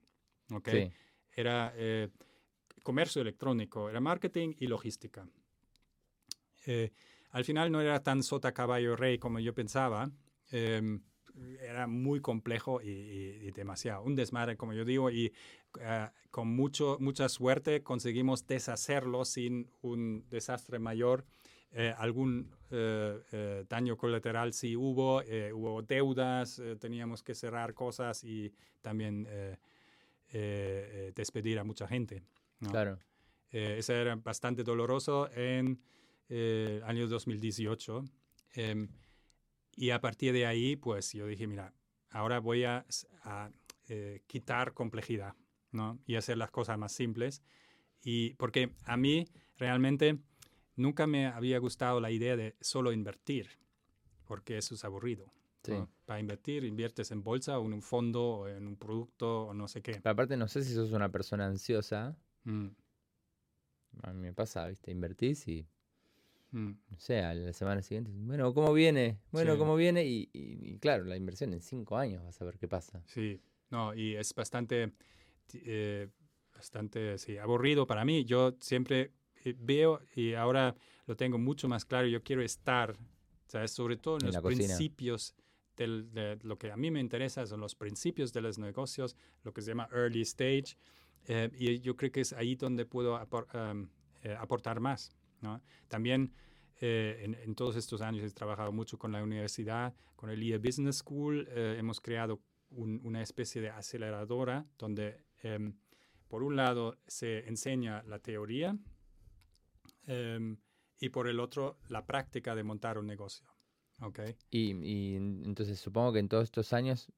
[0.50, 0.68] ¿ok?
[0.70, 0.90] Sí.
[1.36, 2.08] Era eh,
[2.82, 5.28] comercio electrónico, era marketing y logística.
[7.38, 10.10] Eh, al final no era tan sota caballo rey como yo pensaba.
[10.50, 11.00] em,
[11.60, 14.02] era muy complejo y, y- y demasiado.
[14.02, 15.32] Un desmadre, como yo digo, y
[15.78, 21.24] eh, con mucho, mucha suerte conseguimos deshacerlo sin un desastre mayor.
[21.70, 27.72] Eh, algún eh, eh, daño colateral sí hubo, eh, hubo deudas, eh, teníamos que cerrar
[27.74, 29.56] cosas y también eh,
[30.32, 32.22] eh, eh, despedir a mucha gente.
[32.60, 32.70] ¿no?
[32.70, 32.98] Claro.
[33.52, 35.78] Eh, eso era bastante doloroso en
[36.28, 38.04] eh, año 2018.
[38.54, 38.88] Em,
[39.76, 41.72] y a partir de ahí, pues yo dije, mira,
[42.10, 42.84] ahora voy a,
[43.22, 43.50] a,
[43.88, 45.34] eh, quitar complejidad
[45.70, 45.98] ¿no?
[46.06, 47.42] y hacer las cosas más simples.
[48.02, 50.18] Y porque a mí realmente
[50.76, 53.48] nunca me había gustado la idea de solo invertir,
[54.24, 55.32] porque eso es aburrido.
[55.62, 55.72] Sí.
[55.72, 55.90] ¿no?
[56.06, 59.68] Para invertir, inviertes en bolsa o en un fondo o en un producto o no
[59.68, 59.92] sé qué.
[59.92, 62.16] Pero aparte, no sé si sos una persona ansiosa.
[62.44, 62.68] Mm,
[64.02, 64.90] A mí me pasa, ¿viste?
[64.90, 65.66] Invertís y,
[66.50, 66.70] mm.
[66.90, 69.18] no sé, a la semana siguiente, bueno, ¿cómo viene?
[69.30, 69.58] Bueno, Sí.
[69.58, 70.04] ¿cómo viene?
[70.04, 73.02] Y, y- y claro, la inversión en cinco años vas a ver qué pasa.
[73.06, 73.40] Sí,
[73.70, 74.92] no, y es bastante,
[75.54, 76.08] eh,
[76.54, 78.24] bastante, sí, aburrido para mí.
[78.24, 79.12] Yo siempre
[79.44, 80.74] eh, veo y ahora
[81.06, 82.06] lo tengo mucho más claro.
[82.08, 82.96] Yo quiero estar,
[83.46, 83.70] ¿sabes?
[83.72, 85.34] Sobre todo en, En los principios
[85.76, 89.52] del, de lo que a mí me interesa son los principios de los negocios, lo
[89.52, 90.76] que se llama early stage.
[91.26, 93.88] eh, y yo creo que es ahí donde puedo apor- um,
[94.22, 95.10] eh, aportar más.
[95.40, 95.60] ¿No?
[95.88, 96.32] También
[96.80, 100.58] eh, en, en todos estos años he trabajado mucho con la universidad, con el EA
[100.58, 101.46] Business School.
[101.50, 105.74] eh, hemos creado un- una especie de aceleradora donde, em,
[106.28, 108.76] por un lado, se enseña la teoría
[110.06, 110.56] em,
[111.00, 113.46] y por el otro, la práctica de montar un negocio.
[114.00, 114.20] ¿ok?
[114.50, 117.10] Y, y entonces supongo que en todos estos años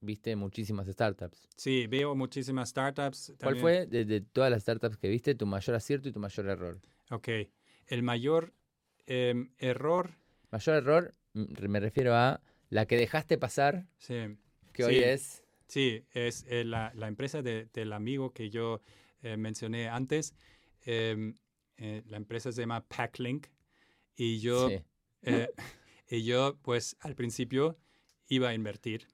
[0.00, 1.48] viste muchísimas startups.
[1.56, 3.34] Sí, veo muchísimas startups.
[3.40, 6.20] ¿Cuál también- fue, de, de todas las startups que viste, tu mayor acierto y tu
[6.20, 6.80] mayor error?
[7.10, 7.28] Ok,
[7.90, 8.54] el mayor
[9.06, 10.12] em, error,
[10.50, 14.36] Mayor error, mm, me refiero a la que dejaste pasar, sí,
[14.72, 15.02] que hoy Sí.
[15.04, 15.44] es...
[15.68, 18.80] Sí, es eh, la, la empresa de- del amigo que yo
[19.22, 20.34] eh, mencioné antes.
[20.82, 21.36] Em,
[21.76, 23.46] eh, la empresa se llama Packlink
[24.16, 24.80] y yo Sí.
[26.12, 27.78] Y yo, pues, al principio
[28.26, 29.06] iba a invertir,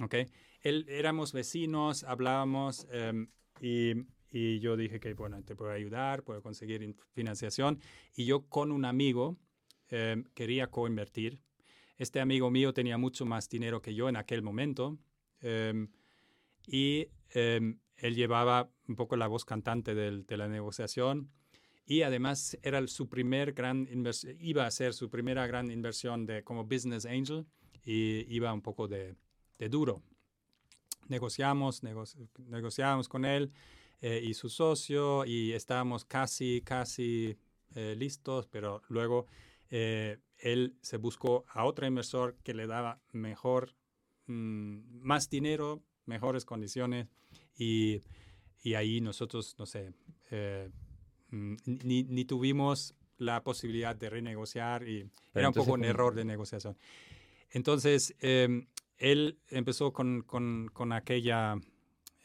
[0.00, 0.14] ¿ok?
[0.60, 3.28] Él, éramos vecinos, hablábamos em,
[3.60, 3.94] y,
[4.30, 7.80] y, yo dije que, bueno, te puedo ayudar, puedo conseguir financiación.
[8.16, 9.36] Y yo con un amigo
[9.88, 11.40] em, quería coinvertir.
[11.96, 14.98] Este amigo mío tenía mucho más dinero que yo en aquel momento.
[15.40, 15.88] Em,
[16.66, 21.30] y él llevaba un poco la voz cantante de la negociación
[21.88, 23.88] y además era su primer gran
[24.40, 27.46] iba a ser su primera gran inversión de, como business angel
[27.82, 29.16] y iba un poco de,
[29.70, 30.02] duro.
[31.08, 31.82] Negociamos,
[32.36, 33.50] negociamos con él
[34.00, 37.36] eh, y su socio y estábamos casi, casi
[37.74, 39.26] eh, listos, pero luego
[39.70, 43.74] eh, él se buscó a otro inversor que le daba mejor,
[44.26, 47.08] mm, más dinero, mejores condiciones
[47.56, 48.02] y,
[48.62, 49.92] y ahí nosotros, no sé,
[51.30, 56.24] Mm, ni, ni, tuvimos la posibilidad de renegociar y era un poco un error de
[56.24, 56.76] negociación.
[57.50, 61.56] Entonces, em, él empezó con, con, con aquella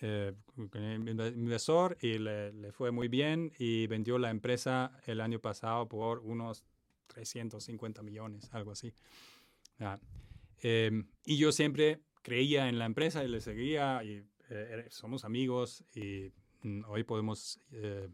[0.03, 5.87] eh, inversor y le, le, fue muy bien y vendió la empresa el año pasado
[5.87, 6.63] por unos
[7.07, 8.93] 350 millones, algo así.
[10.61, 15.83] Em, y yo siempre creía en la empresa y le seguía y eh, somos amigos
[15.95, 16.31] y
[16.61, 18.09] mm, hoy podemos eh,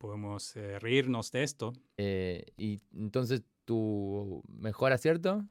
[0.00, 1.74] podemos eh, reírnos de esto.
[1.98, 5.44] Eh, y entonces, ¿tu mejor acierto?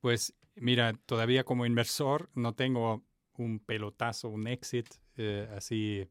[0.00, 3.04] Pues mira, todavía como inversor no tengo
[3.42, 6.08] un pelotazo, un exit eh, así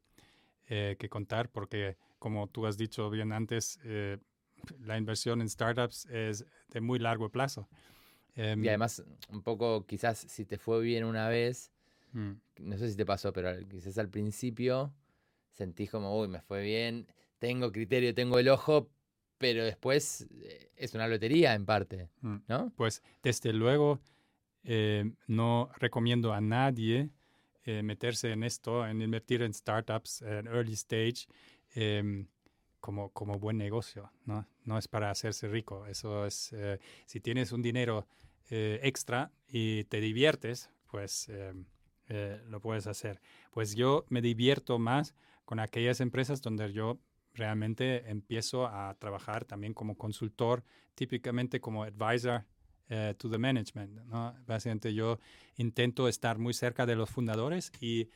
[0.68, 3.80] que contar, porque como tú has dicho bien antes,
[4.80, 7.70] la inversión en startups es de muy largo plazo.
[8.36, 11.72] Em, y además, un poco quizás si te fue bien una vez,
[12.12, 12.32] mm.
[12.60, 14.94] no sé si te pasó, pero quizás al principio
[15.52, 17.08] sentís como, uy, me fue bien,
[17.40, 18.90] tengo criterio, tengo el ojo,
[19.38, 22.36] pero después eh, es una lotería en parte, mm.
[22.48, 22.74] ¿no?
[22.76, 24.02] Pues desde luego
[24.66, 27.10] eh, no recomiendo a nadie
[27.64, 31.28] eh, meterse en esto, en invertir en startups en early stage
[31.74, 32.28] em,
[32.80, 34.48] como, como buen negocio, ¿no?
[34.64, 36.54] No es para hacerse rico, eso es,
[37.06, 38.08] si tienes un dinero
[38.50, 41.66] extra y te diviertes, pues em,
[42.48, 43.22] lo puedes hacer.
[43.50, 47.00] Pues yo me divierto más con aquellas empresas donde yo
[47.34, 50.64] realmente empiezo a trabajar también como consultor,
[50.94, 52.46] típicamente como advisor
[52.90, 53.92] eh, to the management.
[54.06, 54.36] ¿no?
[54.46, 55.20] Básicamente yo
[55.58, 58.10] intento estar muy cerca de los fundadores y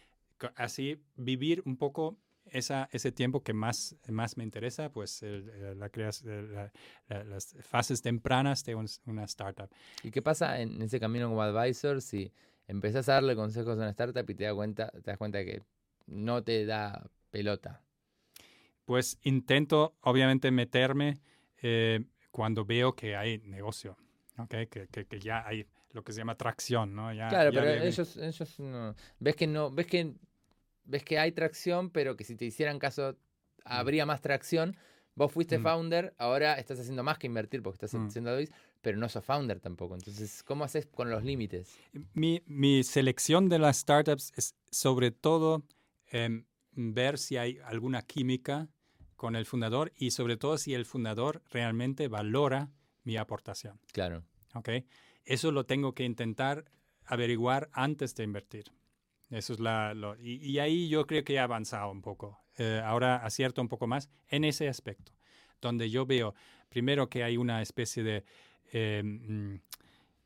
[0.56, 6.72] así vivir un poco esa, ese tiempo que más, más me interesa, pues la,
[7.08, 9.70] las fases tempranas de una startup.
[10.04, 12.32] ¿Y qué pasa en ese camino como advisor si
[12.68, 15.62] empezás a darle consejos a una startup y te, das cuenta, te das cuenta que
[16.08, 17.84] no te da pelota?
[18.90, 21.20] pues intento obviamente meterme
[21.62, 23.96] eh, cuando veo que hay negocio,
[24.40, 24.68] ¿okay?
[24.68, 27.14] que, que, ya hay lo que se llama tracción, ¿no?
[27.14, 28.96] Ya, claro, pero ellos, ellos no.
[29.20, 30.14] ves que no, ves que
[30.90, 33.16] ves que hay tracción, pero que si te hicieran caso mm.
[33.66, 34.76] habría más tracción.
[35.16, 35.64] Vos fuiste mm.
[35.64, 38.08] founder, ahora estás haciendo más que invertir porque estás mm.
[38.08, 38.50] haciendo Adobe,
[38.82, 39.96] pero no sos founder tampoco.
[39.96, 41.78] Entonces, ¿cómo haces con los límites?
[42.14, 45.64] Mi, mi, selección de las startups es sobre todo
[46.12, 48.70] em, ver si hay alguna química
[49.18, 52.72] con el fundador y sobre todo si el fundador realmente valora
[53.04, 53.80] mi aportación.
[53.92, 54.24] Claro.
[54.54, 54.70] ¿Ok?
[55.26, 56.66] Eso lo tengo que intentar
[57.06, 58.72] averiguar antes de invertir.
[59.30, 62.40] Eso es la, y, ahí yo creo que he avanzado un poco.
[62.58, 65.12] Eh, ahora acierto un poco más en ese aspecto,
[65.62, 66.34] donde yo veo
[66.68, 68.24] primero que hay una especie de,
[68.74, 69.56] eh, mm,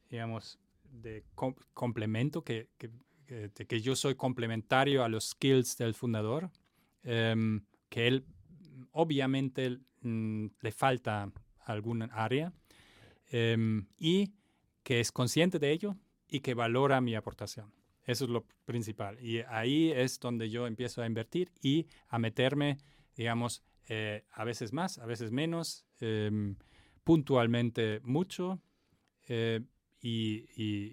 [0.10, 1.24] digamos, de
[1.74, 2.92] complemento, que, que,
[3.68, 6.52] que, yo soy complementario a los skills del fundador,
[7.04, 8.26] em, que él
[8.92, 11.32] obviamente mm, le falta
[11.66, 12.54] alguna área
[13.34, 14.32] em, y
[14.84, 15.98] que es consciente de ello
[16.30, 17.74] y que valora mi aportación.
[18.06, 19.18] Eso es lo principal.
[19.20, 22.78] Y ahí es donde yo empiezo a invertir y a meterme,
[23.16, 26.58] digamos, eh, a veces más, a veces menos, em,
[27.04, 28.62] puntualmente mucho
[29.28, 29.62] eh,
[30.00, 30.46] y,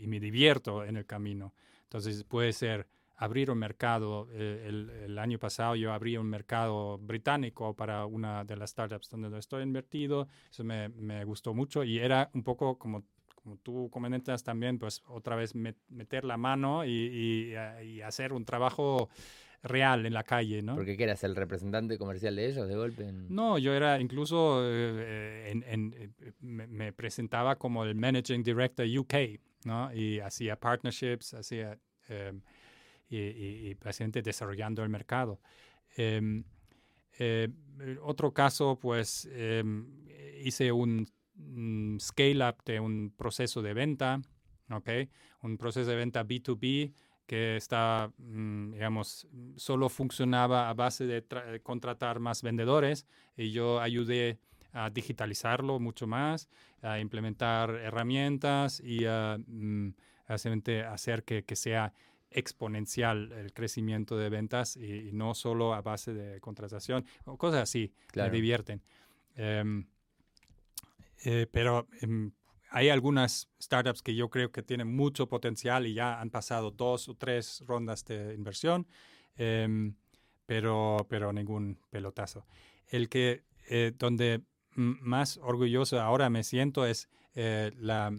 [0.02, 1.52] y, me divierto en el camino.
[1.82, 2.88] Entonces puede ser
[3.20, 4.28] abrir un mercado.
[4.32, 4.66] Eh,
[5.04, 9.62] el, año pasado yo abrí un mercado británico para una de las startups donde estoy
[9.62, 10.26] invertido.
[10.50, 13.04] Eso me, me gustó mucho y era un poco como,
[13.34, 19.10] como tú comentas también, pues otra vez meter la mano y, y, hacer un trabajo
[19.62, 20.74] real en la calle, ¿no?
[20.74, 23.12] Porque qué eras el representante comercial de ellos de golpe.
[23.12, 29.14] No, yo era incluso eh, en, en, me, me, presentaba como el managing director UK,
[29.64, 29.92] ¿no?
[29.92, 32.32] Y hacía partnerships, hacía eh,
[33.10, 33.76] y, y,
[34.22, 35.40] desarrollando el mercado.
[35.96, 36.44] Em,
[37.18, 37.48] eh,
[38.02, 39.86] otro caso, pues em,
[40.42, 41.06] hice un
[42.00, 44.20] scale-up de un proceso de venta,
[44.70, 44.88] ¿ok?
[45.42, 46.92] Un proceso de venta B2B
[47.26, 53.06] que está, mm, digamos, solo funcionaba a base de contratar más vendedores
[53.36, 54.38] y yo ayudé
[54.72, 56.48] a digitalizarlo mucho más,
[56.82, 59.90] a implementar herramientas y a mm,
[60.26, 61.92] hacer que, que, sea
[62.30, 67.92] exponencial el crecimiento de ventas y, no solo a base de contratación, o cosas así,
[68.14, 68.82] me divierten.
[69.36, 69.86] Em,
[71.24, 72.32] eh, pero em,
[72.70, 77.08] hay algunas startups que yo creo que tienen mucho potencial y ya han pasado dos
[77.08, 78.86] o tres rondas de inversión,
[79.36, 79.94] em,
[80.46, 82.46] pero, pero ningún pelotazo.
[82.88, 84.42] El que eh, donde
[84.74, 88.12] más orgulloso ahora me siento es eh, la,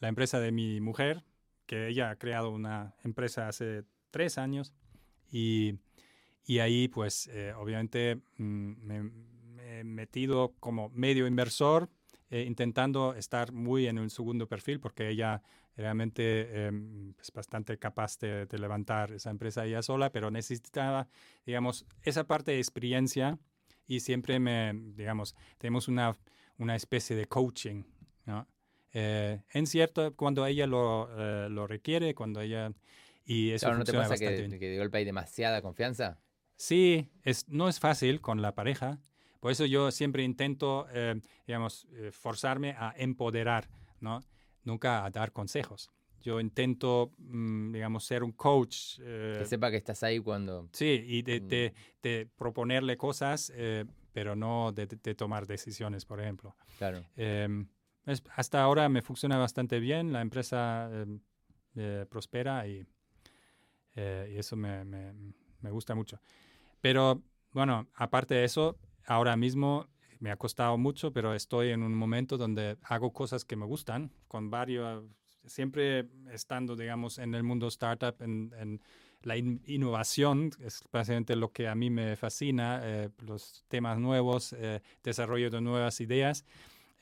[0.00, 1.22] la, empresa de mi mujer,
[1.66, 4.72] que ella ha creado una empresa hace tres años
[5.30, 5.78] y,
[6.44, 9.10] y ahí pues eh, obviamente mm, me,
[9.66, 11.88] he metido como medio inversor
[12.30, 15.42] eh, intentando estar muy en un segundo perfil porque ella
[15.76, 21.08] realmente em, es bastante capaz de, levantar esa empresa ella sola, pero necesitaba,
[21.44, 23.38] digamos, esa parte de experiencia
[23.86, 26.16] y siempre me, digamos, tenemos una,
[26.58, 27.82] una especie de coaching,
[28.26, 28.46] ¿no?
[28.94, 32.72] Eh, en cierto, cuando ella lo, eh, lo requiere, cuando ella...
[33.26, 36.18] Y eso ¿no te pasa que, que, de golpe hay demasiada confianza?
[36.56, 39.00] Sí, es, no es fácil con la pareja,
[39.44, 43.68] por eso yo siempre intento, eh, digamos, eh, forzarme a empoderar,
[44.00, 44.22] ¿no?
[44.62, 45.90] Nunca a dar consejos.
[46.22, 48.98] Yo intento, mm, digamos, ser un coach.
[49.02, 50.70] Eh, que sepa que estás ahí cuando...
[50.72, 52.38] Sí, y de, de, mm.
[52.38, 53.52] proponerle cosas,
[54.14, 56.56] pero no de, tomar decisiones, por ejemplo.
[56.78, 57.04] Claro.
[58.36, 61.20] Hasta ahora me funciona bastante bien, la empresa em,
[62.08, 62.86] prospera y,
[63.96, 66.20] y eso me, me, gusta mucho.
[66.80, 68.76] Pero bueno, aparte de eso,
[69.06, 69.88] ahora mismo
[70.20, 74.10] me ha costado mucho, pero estoy en un momento donde hago cosas que me gustan,
[74.28, 75.04] con varios,
[75.46, 78.80] siempre estando, digamos, en el mundo startup, en,
[79.22, 84.82] la innovación, es básicamente lo que a mí me fascina, eh, los temas nuevos, eh,
[85.02, 86.44] desarrollo de nuevas ideas,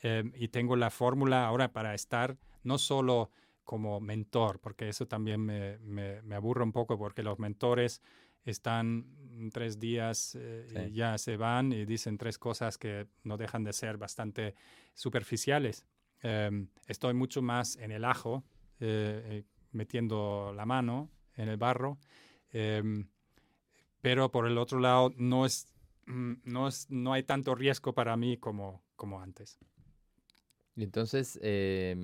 [0.02, 3.30] eh, y tengo la fórmula ahora para estar no solo
[3.64, 8.02] como mentor, porque eso también me, me, me aburre un poco, porque los mentores
[8.44, 9.06] están
[9.52, 13.72] tres días eh, y ya se van y dicen tres cosas que no dejan de
[13.72, 14.54] ser bastante
[14.94, 15.86] superficiales.
[16.20, 18.44] Em, estoy mucho más en el ajo,
[18.80, 21.98] eh, eh, metiendo la mano en el barro,
[22.50, 23.08] em,
[24.00, 25.72] pero por el otro lado no, es,
[26.06, 29.58] mm, no, es, no hay tanto riesgo para mí como, como antes.
[30.74, 31.94] Y entonces, eh,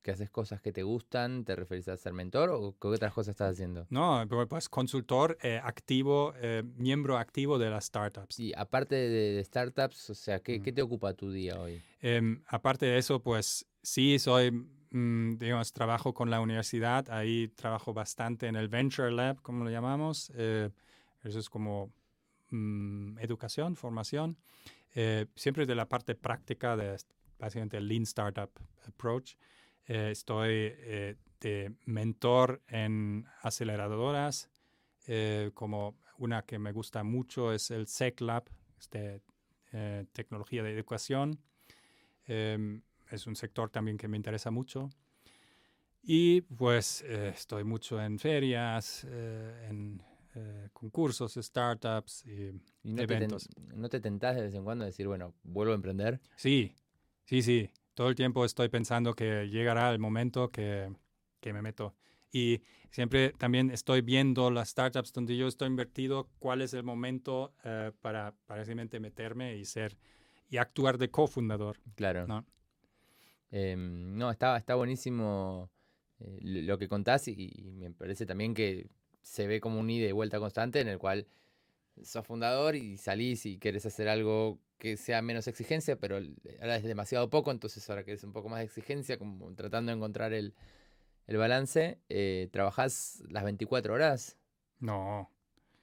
[0.00, 1.44] ¿qué haces cosas que te gustan?
[1.44, 3.86] ¿Te referís a ser mentor o qué otras cosas estás haciendo?
[3.90, 8.38] No, pues consultor eh, activo, eh, miembro activo de las startups.
[8.38, 11.82] Y aparte de, startups, o sea, ¿qué, ¿qué, te ocupa tu día hoy?
[12.00, 17.92] Em, aparte de eso, pues sí, soy, mm, digamos, trabajo con la universidad, ahí trabajo
[17.92, 20.30] bastante en el Venture Lab, como lo llamamos.
[20.36, 20.70] Eh,
[21.24, 21.92] eso es como
[22.50, 24.36] mm, educación, formación.
[25.34, 26.94] siempre de la parte práctica de
[27.42, 28.50] básicamente el Lean Startup
[28.86, 29.34] Approach.
[29.86, 34.48] Eh, estoy eh, de mentor en aceleradoras,
[35.08, 38.44] eh, como una que me gusta mucho es el SEC Lab,
[38.78, 39.20] este,
[40.12, 41.40] tecnología de educación.
[42.26, 44.90] Em, es un sector también que me interesa mucho.
[46.02, 50.02] Y pues estoy mucho en ferias, en
[50.72, 52.52] concursos, startups y,
[52.84, 53.48] no eventos.
[53.48, 56.20] Te ¿No te tentás de vez en cuando decir, bueno, vuelvo a emprender?
[56.36, 56.74] Sí,
[57.24, 60.92] Sí, sí, todo el tiempo estoy pensando que llegará el momento que,
[61.40, 61.94] que me meto.
[62.32, 67.54] Y siempre también estoy viendo las startups donde yo estoy invertido, cuál es el momento
[67.64, 69.96] uh, para, para meterme y ser
[70.48, 71.78] y actuar de cofundador.
[71.94, 72.26] Claro.
[72.26, 72.44] ¿no?
[73.50, 75.70] Eh, no, está, está buenísimo
[76.20, 78.88] eh, lo que contás y, y, me parece también que
[79.22, 81.26] se ve como un ida y vuelta constante en el cual
[82.02, 86.16] sos fundador y salís y quieres hacer algo que sea menos exigencia, pero
[86.60, 89.92] ahora es demasiado poco, entonces ahora que es un poco más de exigencia, como tratando
[89.92, 90.54] de encontrar el,
[91.28, 94.36] el balance, eh, ¿trabajás las 24 horas?
[94.80, 95.30] No,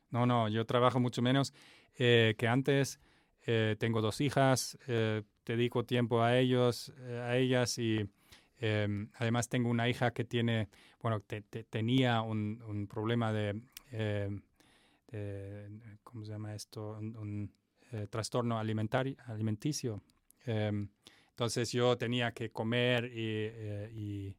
[0.09, 1.53] no, no, yo trabajo mucho menos
[1.97, 2.99] eh, que antes.
[3.45, 8.07] Eh, tengo dos hijas, eh, dedico tiempo a ellos, a ellas y
[8.59, 10.67] em, además tengo una hija que tiene,
[11.01, 11.23] bueno,
[11.69, 13.59] tenía un, un problema de,
[16.03, 16.97] ¿cómo se llama esto?
[16.99, 17.51] un
[17.91, 20.01] eh, trastorno alimenticio.
[20.45, 20.87] Em,
[21.31, 24.35] entonces yo tenía que comer y,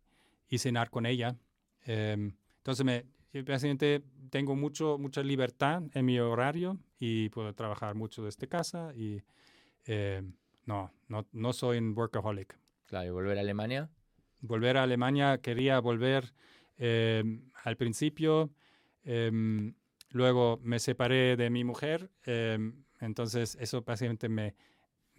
[0.49, 1.37] eh, cenar con ella.
[1.85, 3.07] Em, entonces me,
[3.43, 9.21] básicamente tengo mucho, mucha libertad en mi horario y puedo trabajar mucho desde casa y
[9.87, 10.33] em,
[10.67, 12.57] no, no, no soy un workaholic.
[12.87, 13.91] Claro, y volver a Alemania.
[14.43, 16.33] Volver a Alemania, quería volver
[16.79, 17.25] eh,
[17.65, 18.51] al principio,
[19.05, 19.75] em,
[20.11, 24.55] luego me separé de mi mujer, em, entonces eso básicamente me,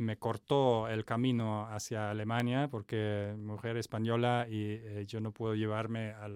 [0.02, 6.12] me cortó el camino hacia Alemania porque mujer española y eh, yo no puedo llevarme
[6.12, 6.28] a,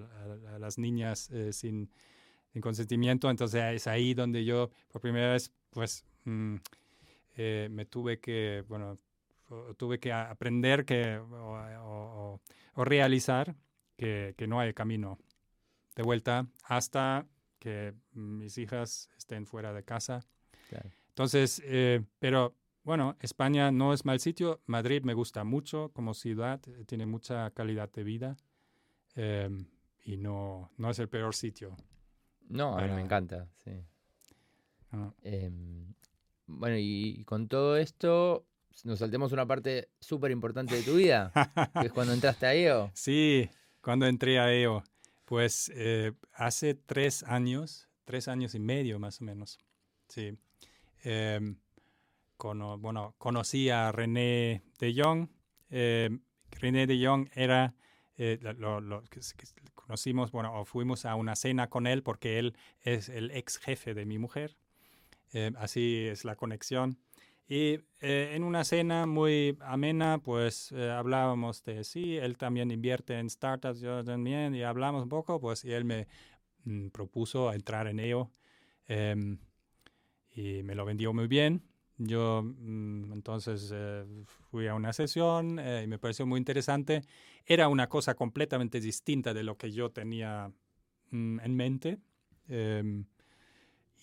[0.60, 1.90] las niñas eh, sin,
[2.62, 3.30] consentimiento.
[3.30, 6.56] Entonces es ahí donde yo por primera vez pues mm,
[7.36, 8.98] eh, me tuve que, bueno,
[9.78, 12.40] tuve que aprender que, o,
[12.78, 13.56] realizar
[13.98, 15.18] que, que, no hay camino
[15.96, 17.26] de vuelta hasta
[17.66, 20.24] que mis hijas estén fuera de casa.
[21.10, 21.64] Entonces,
[22.20, 22.56] pero
[22.86, 24.62] bueno, España no es mal sitio.
[24.68, 28.38] Madrid me gusta mucho como ciudad, eh, tiene mucha calidad de vida
[29.16, 29.66] em,
[30.04, 31.76] y no, no es el peor sitio.
[32.48, 33.72] No, a mí me encanta, sí.
[34.92, 35.12] Ah.
[35.24, 35.96] Em,
[36.46, 38.46] bueno, y, con todo esto,
[38.84, 41.32] nos saltemos una parte súper importante de tu vida,
[41.82, 42.92] que es cuando entraste a EO.
[42.94, 43.50] Sí,
[43.82, 44.84] cuando entré a EO.
[45.26, 49.60] Pues eh, hace tres años, tres años y medio más o menos.
[50.08, 50.38] Sí.
[51.04, 51.58] Em,
[52.38, 55.30] bueno, conocí a René de Jong.
[55.70, 56.10] Eh,
[56.52, 57.76] René de Jong era,
[58.18, 59.20] eh, lo, que,
[59.74, 63.94] conocimos, bueno, o fuimos a una cena con él porque él es el ex jefe
[63.94, 64.58] de mi mujer.
[65.34, 66.98] Eh, así es la conexión.
[67.48, 73.82] Y en una cena muy amena, pues hablábamos de, sí, él también invierte en startups,
[73.82, 76.08] yo también, y hablamos un poco, pues, y él me
[76.64, 78.32] mm, propuso entrar en ello.
[78.88, 79.38] Em,
[80.32, 81.64] y me lo vendió muy bien.
[81.98, 84.06] Yo mm, entonces eh,
[84.52, 87.02] fui a una sesión eh, y me pareció muy interesante.
[87.46, 90.52] Era una cosa completamente distinta de lo que yo tenía
[91.12, 92.00] mm, en mente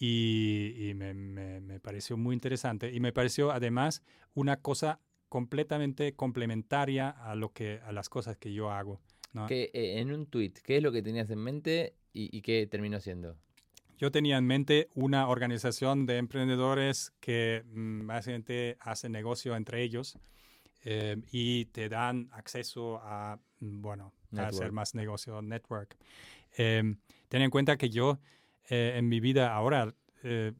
[0.01, 1.15] em, y, me,
[1.61, 2.93] me, pareció muy interesante.
[2.93, 4.03] Y me pareció además
[4.35, 9.01] una cosa completamente complementaria a, lo que, a las cosas que yo hago.
[9.49, 12.67] Que, eh, en un tweet, ¿qué es lo que tenías en mente y, y qué
[12.67, 13.37] terminó siendo?
[13.97, 20.19] Yo tenía en mente una organización de emprendedores que mm, básicamente hace negocio entre ellos
[20.85, 25.97] eh, y te dan acceso a, mm, bueno, a hacer más negocio, network.
[26.57, 26.99] Em,
[27.29, 28.19] ten en cuenta que yo
[28.69, 30.53] eh, en mi vida ahora eh,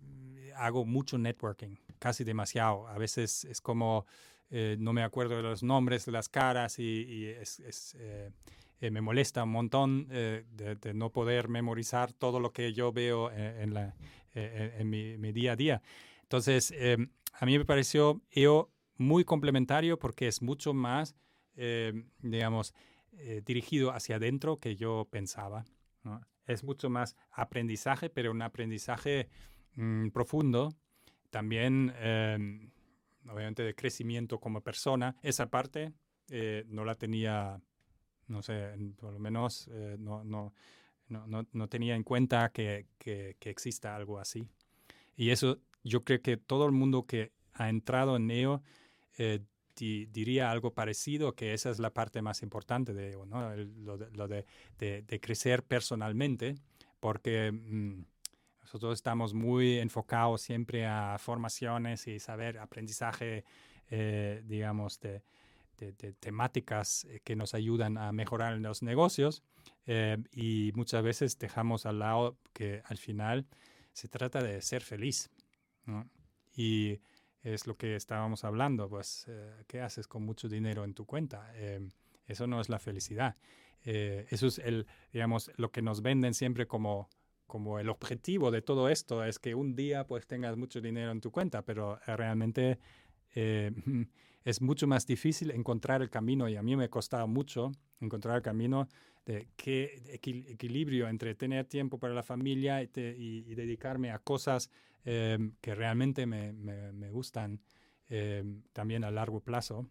[0.57, 2.87] hago mucho networking, casi demasiado.
[2.89, 4.07] A veces es como,
[4.51, 7.97] no me acuerdo de los nombres, de las caras y, y es, es
[8.83, 13.31] eh, me molesta un montón eh, de, no poder memorizar todo lo que yo veo
[13.31, 13.95] eh, en, la,
[14.35, 15.83] en mi, día a día.
[16.23, 16.75] Entonces,
[17.35, 21.15] a mí me pareció EO muy complementario porque es mucho más,
[22.23, 22.75] digamos,
[23.45, 25.67] dirigido hacia adentro que yo pensaba.
[26.47, 29.29] Es mucho más aprendizaje, pero un aprendizaje
[29.75, 30.75] mm, profundo.
[31.31, 31.95] También,
[33.27, 35.17] obviamente, de crecimiento como persona.
[35.23, 35.95] Esa parte
[36.67, 37.59] no la tenía
[38.33, 40.53] no sé, por lo menos eh, no, no,
[41.09, 44.49] no, no, tenía en cuenta que, que, exista algo así.
[45.15, 48.63] Y eso yo creo que todo el mundo que ha entrado en NEO
[49.19, 49.41] eh,
[49.77, 56.57] diría algo parecido, que esa es la parte más importante de lo, de, crecer personalmente,
[57.01, 58.05] porque mm,
[58.61, 63.45] nosotros estamos muy enfocados siempre a formaciones y saber aprendizaje,
[63.91, 65.23] eh, digamos, de,
[65.79, 69.43] de, temáticas eh, que nos ayudan a mejorar los negocios
[69.87, 73.47] eh, y muchas veces dejamos al lado que al final
[73.93, 75.31] se trata de ser feliz.
[76.55, 77.01] Y
[77.43, 81.53] es lo que estábamos hablando, pues, eh, ¿qué haces con mucho dinero en tu cuenta?
[82.27, 83.37] eso no es la felicidad.
[83.85, 87.11] eso es el, digamos, lo que nos venden siempre como,
[87.47, 91.21] como el objetivo de todo esto, es que un día pues tengas mucho dinero en
[91.21, 92.79] tu cuenta, pero realmente
[94.45, 98.43] es mucho más difícil encontrar el camino y a mí me costaba mucho encontrar el
[98.43, 98.89] camino
[99.25, 104.71] de qué equilibrio entre tener tiempo para la familia y, dedicarme a cosas
[105.05, 107.61] em, que realmente me, me, gustan
[108.09, 109.89] em, también a largo plazo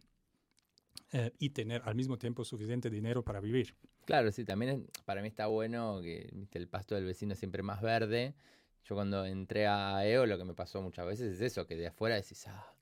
[1.12, 3.76] eh, y tener al mismo tiempo suficiente dinero para vivir.
[4.06, 8.36] Claro, sí, también para mí está bueno que el pasto del vecino siempre más verde.
[8.84, 11.88] Yo cuando entré a EO lo que me pasó muchas veces es eso, que de
[11.88, 12.74] afuera decís, ah,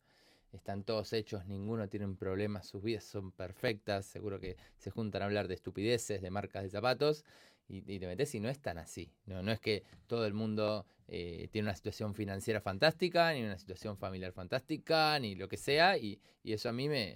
[0.54, 5.22] están todos hechos, ninguno tiene un problema, sus vidas son perfectas, seguro que se juntan
[5.22, 7.26] a hablar de estupideces, de marcas de zapatos,
[7.70, 9.12] y, te metes y no es tan así.
[9.26, 13.58] No, no es que todo el mundo eh, tiene una situación financiera fantástica, ni una
[13.58, 17.16] situación familiar fantástica, ni lo que sea, y, eso a mí me,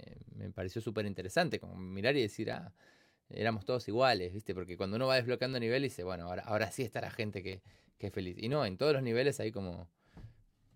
[0.54, 2.72] pareció súper interesante, como mirar y decir, ah,
[3.28, 4.54] éramos todos iguales, ¿viste?
[4.54, 7.60] Porque cuando uno va desbloqueando nivel dice, bueno, ahora, ahora sí está la gente que,
[7.98, 8.36] que es feliz.
[8.38, 9.88] Y no, en todos los niveles hay como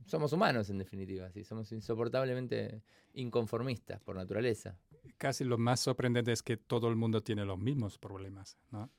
[0.09, 2.83] somos humanos en definitiva, sí, somos insoportablemente
[3.13, 4.79] inconformistas por naturaleza.
[5.19, 8.91] casi lo más sorprendente es que todo el mundo tiene los mismos problemas, ¿no?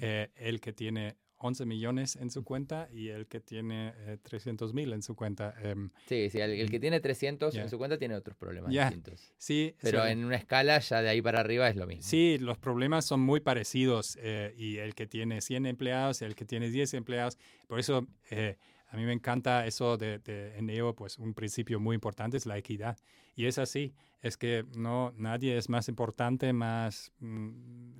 [0.00, 3.92] Eh, el que tiene 11 millones en su cuenta y el que tiene
[4.24, 5.54] 300 mil en su cuenta.
[5.62, 6.80] em, Sí, sí, el, el que Mm.
[6.80, 7.62] tiene 300 Ya.
[7.62, 8.86] en su cuenta tiene otros problemas Ya.
[8.86, 9.32] distintos.
[9.38, 10.10] sí, Pero sí.
[10.10, 12.02] en una escala ya de ahí para arriba es lo mismo.
[12.02, 16.44] Sí, los problemas son muy parecidos eh, y el que tiene 100 empleados, el que
[16.44, 17.38] tiene 10 empleados.
[17.68, 18.56] Por eso eh,
[18.90, 22.56] a mí me encanta eso de, de en pues un principio muy importante es la
[22.56, 22.96] equidad.
[23.34, 27.12] Y es así, es que no nadie es más importante, más...
[27.20, 27.90] mm,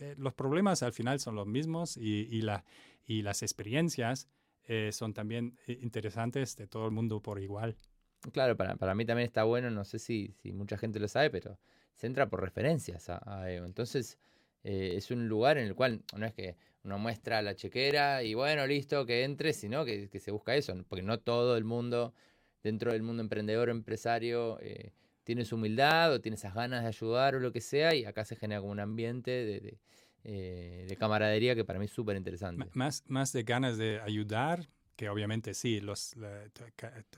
[0.00, 2.42] eh, los problemas al final son los mismos y, y,
[3.06, 4.28] y las experiencias
[4.64, 7.76] eh, son también eh, interesantes de todo el mundo por igual.
[8.32, 11.30] Claro, para, para mí también está bueno, no sé si, si mucha gente lo sabe,
[11.30, 11.58] pero
[11.94, 13.52] se entra por referencias a, a.
[13.52, 14.18] Entonces,
[14.64, 18.66] es un lugar en el cual no es que uno muestra la chequera y bueno,
[18.66, 22.14] listo, que entre, sino que, que se busca eso, porque no todo el mundo,
[22.62, 24.92] dentro del mundo emprendedor empresario, eh,
[25.24, 28.24] tiene su humildad o tiene esas ganas de ayudar o lo que sea, y acá
[28.24, 29.78] se genera como un ambiente de,
[30.24, 32.68] eh, de camaradería que para mí es súper interesante.
[32.74, 36.14] Más, más de ganas de ayudar, que obviamente sí, los,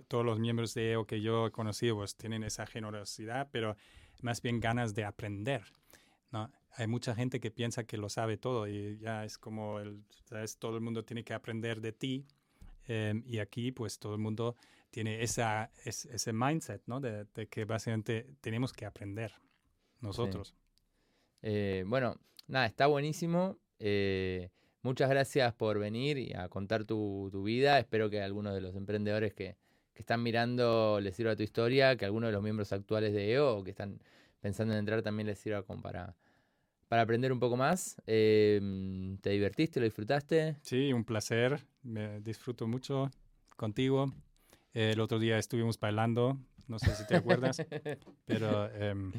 [0.08, 3.76] todos los miembros de EO que yo he conocido pues, tienen esa generosidad, pero
[4.22, 5.64] más bien ganas de aprender.
[6.30, 6.50] ¿no?
[6.76, 10.59] Hay mucha gente que piensa que lo sabe todo y ya es como el, ¿sabes?
[10.59, 12.26] todo el mundo tiene que aprender de ti.
[12.86, 14.56] em, y aquí pues todo el mundo
[14.90, 17.01] tiene esa, es- ese mindset ¿no?
[17.01, 19.32] de, de que básicamente tenemos que aprender
[20.01, 20.55] nosotros.
[21.42, 23.56] Eh, bueno, nada, está buenísimo.
[23.78, 24.51] Eh,
[24.82, 27.78] muchas gracias por venir y a contar tu, tu vida.
[27.78, 29.56] Espero que algunos de los emprendedores que,
[29.94, 33.64] que están mirando les sirva tu historia, que algunos de los miembros actuales de EO
[33.64, 34.01] que están
[34.40, 36.16] pensando en entrar también les sirva como para,
[36.94, 38.00] para aprender un poco más.
[38.06, 39.80] Eh, ¿Te divertiste?
[39.80, 40.58] ¿Lo disfrutaste?
[40.62, 41.58] Sí, un placer.
[41.82, 43.10] Me disfruto mucho
[43.56, 44.12] contigo.
[44.74, 46.38] Eh, el otro día estuvimos bailando,
[46.68, 47.60] no sé si te acuerdas,
[48.26, 49.10] pero em,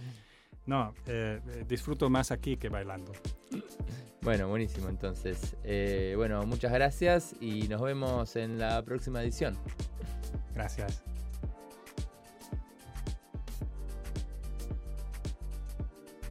[0.66, 3.12] no, eh, eh, disfruto más aquí que bailando.
[4.22, 4.88] Bueno, buenísimo.
[4.88, 9.58] Entonces, eh, bueno, muchas gracias y nos vemos en la próxima edición.
[10.54, 11.04] Gracias.